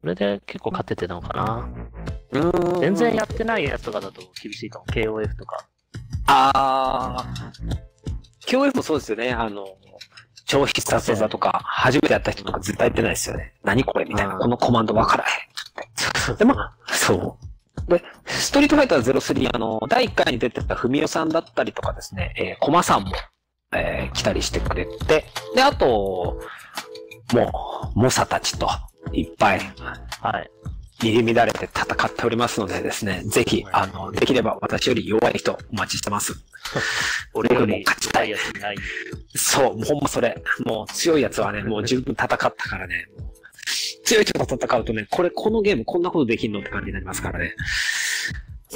[0.00, 1.68] それで結構勝ててたのかな。
[2.32, 4.84] うん全然やってないやつとかだと厳しいかも。
[4.86, 5.66] KOF とか。
[6.26, 8.46] あー。
[8.46, 9.32] KOF もそうですよね。
[9.32, 9.66] あの、
[10.44, 13.54] 超必殺技とか、初めてやった人とか絶対やってないですよね。
[13.64, 14.34] 何これみたいな。
[14.34, 16.36] うんこのコマンドわからへん。
[16.36, 17.38] で、まあ、そ
[17.88, 17.90] う。
[17.90, 23.12] で、ストリートファイター03、あの、第1回に出てたふみおさんだったりとかですね、えー、コマさんも、
[23.72, 26.40] えー来たりしてくれて、で、あと、
[27.34, 28.68] もう、猛者たちと、
[29.12, 29.60] いっぱい、
[30.20, 30.50] はい。
[31.02, 36.32] 入り乱れて戦っておりますのでですね、ぜひ、あの、できれば私より弱い人お待ちしてます。
[37.34, 38.76] 俺より勝ちたいやついない。
[39.34, 40.42] そう、もうほんまそれ。
[40.64, 43.06] もう強いやつはね、もう十分戦ったからね。
[44.04, 47.54] 強い人と戦うとね、これ、このゲームこんなことできんのって感じになりますからね。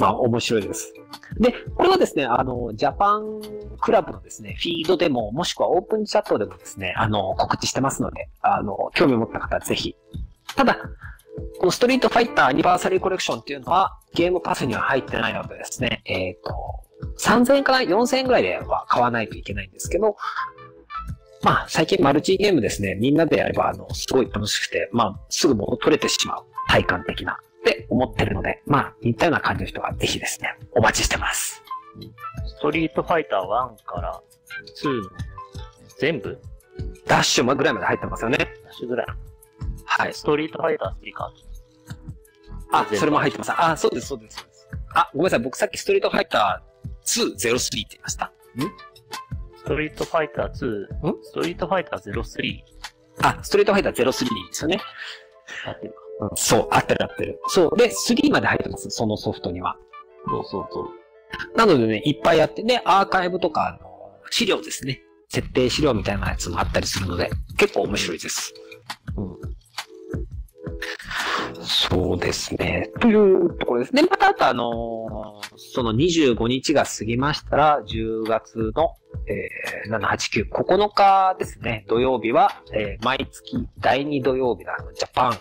[0.01, 0.93] まあ、面白いです。
[1.39, 3.39] で、これはですね、あの、ジャパン
[3.79, 9.95] クラブのですね、フィードでも、もしくはオープンチャットでもですね、あの、告知してますので、あの、興味を持った方はぜひ。
[10.55, 10.75] ただ、
[11.59, 16.51] このストリートファイターアニバーサリーコレクションっていうのは、ゲームパスには入ってないのでですね、えっ、と、
[17.19, 20.17] 3000円から4000円ぐらいでは買わないといけないんですけど、
[21.43, 31.61] まあ、最近マルチゲームですね、みんなでやれば、あの、すごい楽しくて、まあ、すぐ物取れてしまう、体感的な、って思ってるので、まあ、似たような感じの人はぜひですね、お待ちしてます。
[32.45, 34.21] ストリートファイター1から
[34.83, 35.09] 2の
[35.99, 36.39] 全部？
[37.05, 38.37] ダッシュぐらいまで入ってますよね。
[38.37, 39.07] ダッシュぐらい。
[39.85, 40.13] はい。
[40.13, 41.31] ストリートファイター3か？
[42.71, 43.51] あ、それも入ってます。
[43.51, 44.37] あ、そうです、そうです。
[44.37, 45.39] そうですあ、ごめんなさい。
[45.41, 48.31] 僕さっきストリートファイター203って言いました。
[49.57, 50.53] ストリートファイター2、ん？
[51.23, 52.63] ストリートファイター03
[53.23, 54.79] あ、ストリートファイター03ですよね。
[55.67, 55.99] あってるか。
[56.35, 57.39] そう、合ってる合ってる。
[57.47, 57.77] そう。
[57.77, 58.89] で、3まで入ってます。
[58.89, 59.75] そのソフトには。
[60.27, 61.57] そうそうそう。
[61.57, 63.89] なのでね、いっぱいやって、で、アーカイブとか、あの、
[64.29, 65.01] 資料ですね。
[65.29, 68.53] 設定資料みたいなやつもあったりするので、結構面白いです。
[69.17, 69.37] うん。
[71.63, 72.89] そうですね。
[72.99, 73.93] というところです。
[73.93, 75.41] で、また、あとあのー
[75.73, 78.95] その25日が過ぎましたら、10月の、
[79.27, 85.37] えー、7、8、9、9日ですね、土曜日は、えー毎月第2土曜日のジャパン、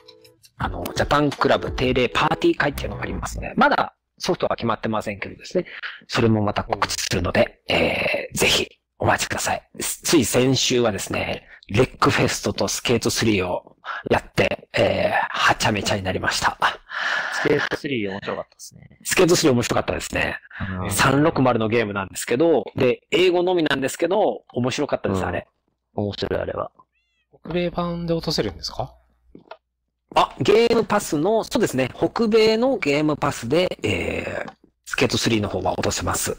[0.62, 3.54] あの、ジャパンクラブ定例パーティー会っていうのがありますね。
[3.56, 5.64] まだソフトは決まってませんけどですね、
[6.06, 9.66] それもまた告知するので、えー、ぜひお待ちください。
[9.80, 13.76] つい先週はですね、レックフェストとスケート3を
[14.10, 16.58] やって、えー、はちゃめちゃになりました。
[17.42, 18.98] スケート3面白かったですね。
[19.02, 20.36] スケート3面白かったですね。
[20.90, 25.48] 360のゲームなんですけど、で、英語のみなんですけど、面白かったです、うんあれ。
[25.94, 26.70] 面白いあれは。
[27.44, 28.94] 北米版で落とせるんですか？
[30.14, 34.52] あ、ゲームパスの、そうですね、北米のゲームパスで、えー、
[34.84, 36.36] スケート3の方は落とせます。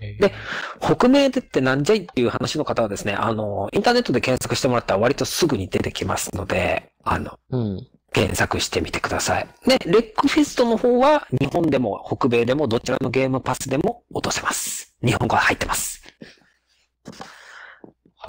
[0.00, 0.32] えーで
[0.80, 7.88] 北米でってなんじゃいっていう話の方はですね、あの、インターネットで検索してもらったら割とすぐに出てきますので、あの、うん。
[8.12, 9.48] 検索してみてください。
[9.66, 14.94] で、レックフェストの方は日本でも北米でもどちらのゲームパスでも落とせます。
[15.04, 16.02] 日本語は入ってます。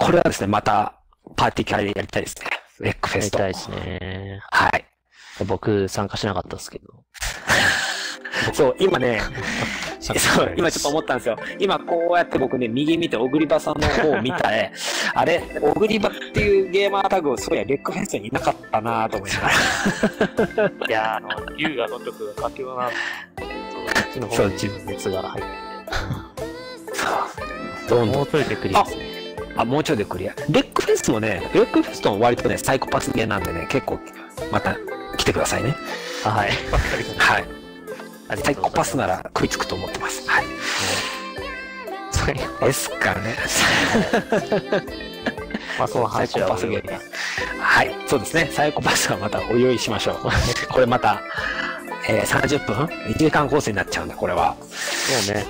[0.00, 1.00] これはですね、また
[1.36, 2.46] パーティーキャラでやりたいですね。
[2.80, 3.38] レックフェスト。
[3.38, 4.40] やりたいですね。
[4.50, 4.84] はい。
[5.46, 7.04] 僕参加しなかったですけど。
[8.52, 9.20] そう、今ね、
[10.00, 10.12] そ
[10.44, 11.36] う、今ちょっと思ったんですよ。
[11.58, 14.72] 今こうやって僕ね、右見て、小栗場さんの方を見たえ、
[15.14, 20.68] あれ、小栗場っていうゲーマータグ、そういや、レックフェストにいなかったなと思いながら。
[20.88, 22.94] いやー、あの、優雅の曲が佳境なんで、
[23.94, 25.50] そっちの方に熱が入って
[26.94, 27.98] そう。
[27.98, 28.74] どんどんもうちょいでクリ。
[29.56, 30.34] あ、もうちょいでクリア。
[30.50, 33.98] レックフェスもね、レックフェストも割とね、サイコパスゲーなんでね、結構、
[34.50, 34.76] また
[35.16, 35.76] 来てくださいね。
[36.24, 36.50] あはい。
[36.70, 37.24] わかりました。
[37.24, 37.44] はい。
[38.42, 40.28] サイコパスなら食いつくと思ってます。
[40.28, 40.44] はい。
[42.10, 43.34] サイですからね。
[45.78, 46.92] まあ、そのサイコパスゲーム。
[47.60, 47.94] はい。
[48.06, 48.48] そうですね。
[48.52, 50.16] サイコパスはまたお用意しましょう。
[50.72, 51.20] これまた、
[52.08, 54.56] えー、30分 ?1 時間コースになっちゃうんで、これは。
[54.70, 55.44] そうね。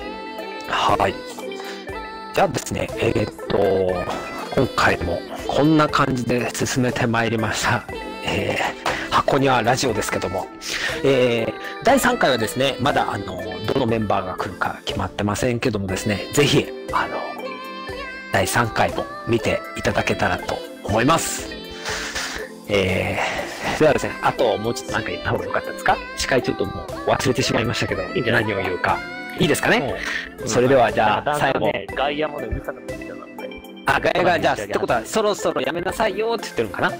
[0.67, 1.15] はい。
[2.35, 7.85] じゃあですね、えーっと、今回もこんな感じで進めてまいりました。
[8.25, 10.45] えー箱にはラジオですけども、
[11.03, 11.53] えー
[11.85, 13.41] 第3回はですね、まだあの、
[13.73, 17.17] どのメンバーが来るか決まってませんけどもですね、ぜひ、あの、
[18.33, 21.49] 第3回も見ていただけたらと思います。
[22.67, 25.97] えー、ではですね、あともうちょっとなんか言った方がよかったですか？
[26.17, 28.99] 司会ちょっともう忘れてしまいましたけど、何を言うか。
[29.39, 29.95] いいですかね？
[30.39, 33.33] うんそれではじゃあ最後ね、外野もね、うるさくなってきたので。
[33.87, 36.87] あ、ガヤが、じゃあ、まあってことは、そろそろやめなさいよって言ってるのかな？
[36.87, 36.93] あ、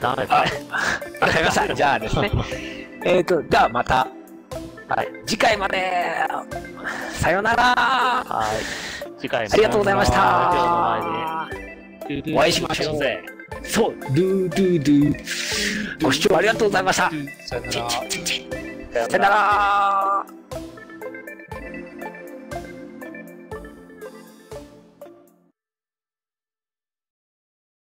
[0.00, 0.36] ダメあだ。
[0.36, 1.74] わかりました。
[1.74, 2.30] じゃあですね。
[3.04, 4.08] えっと、じゃあまた、
[4.88, 5.08] はい。
[5.26, 6.14] 次回まで、
[7.12, 9.20] さよならはい。
[9.20, 9.50] 次回も。
[9.52, 11.48] ありがとうございました。
[12.34, 13.22] お会いしましょうぜ。
[13.62, 16.04] そう、ドゥドゥドゥ。
[16.04, 17.10] ご視聴ありがとうございました。
[17.50, 20.26] さよなら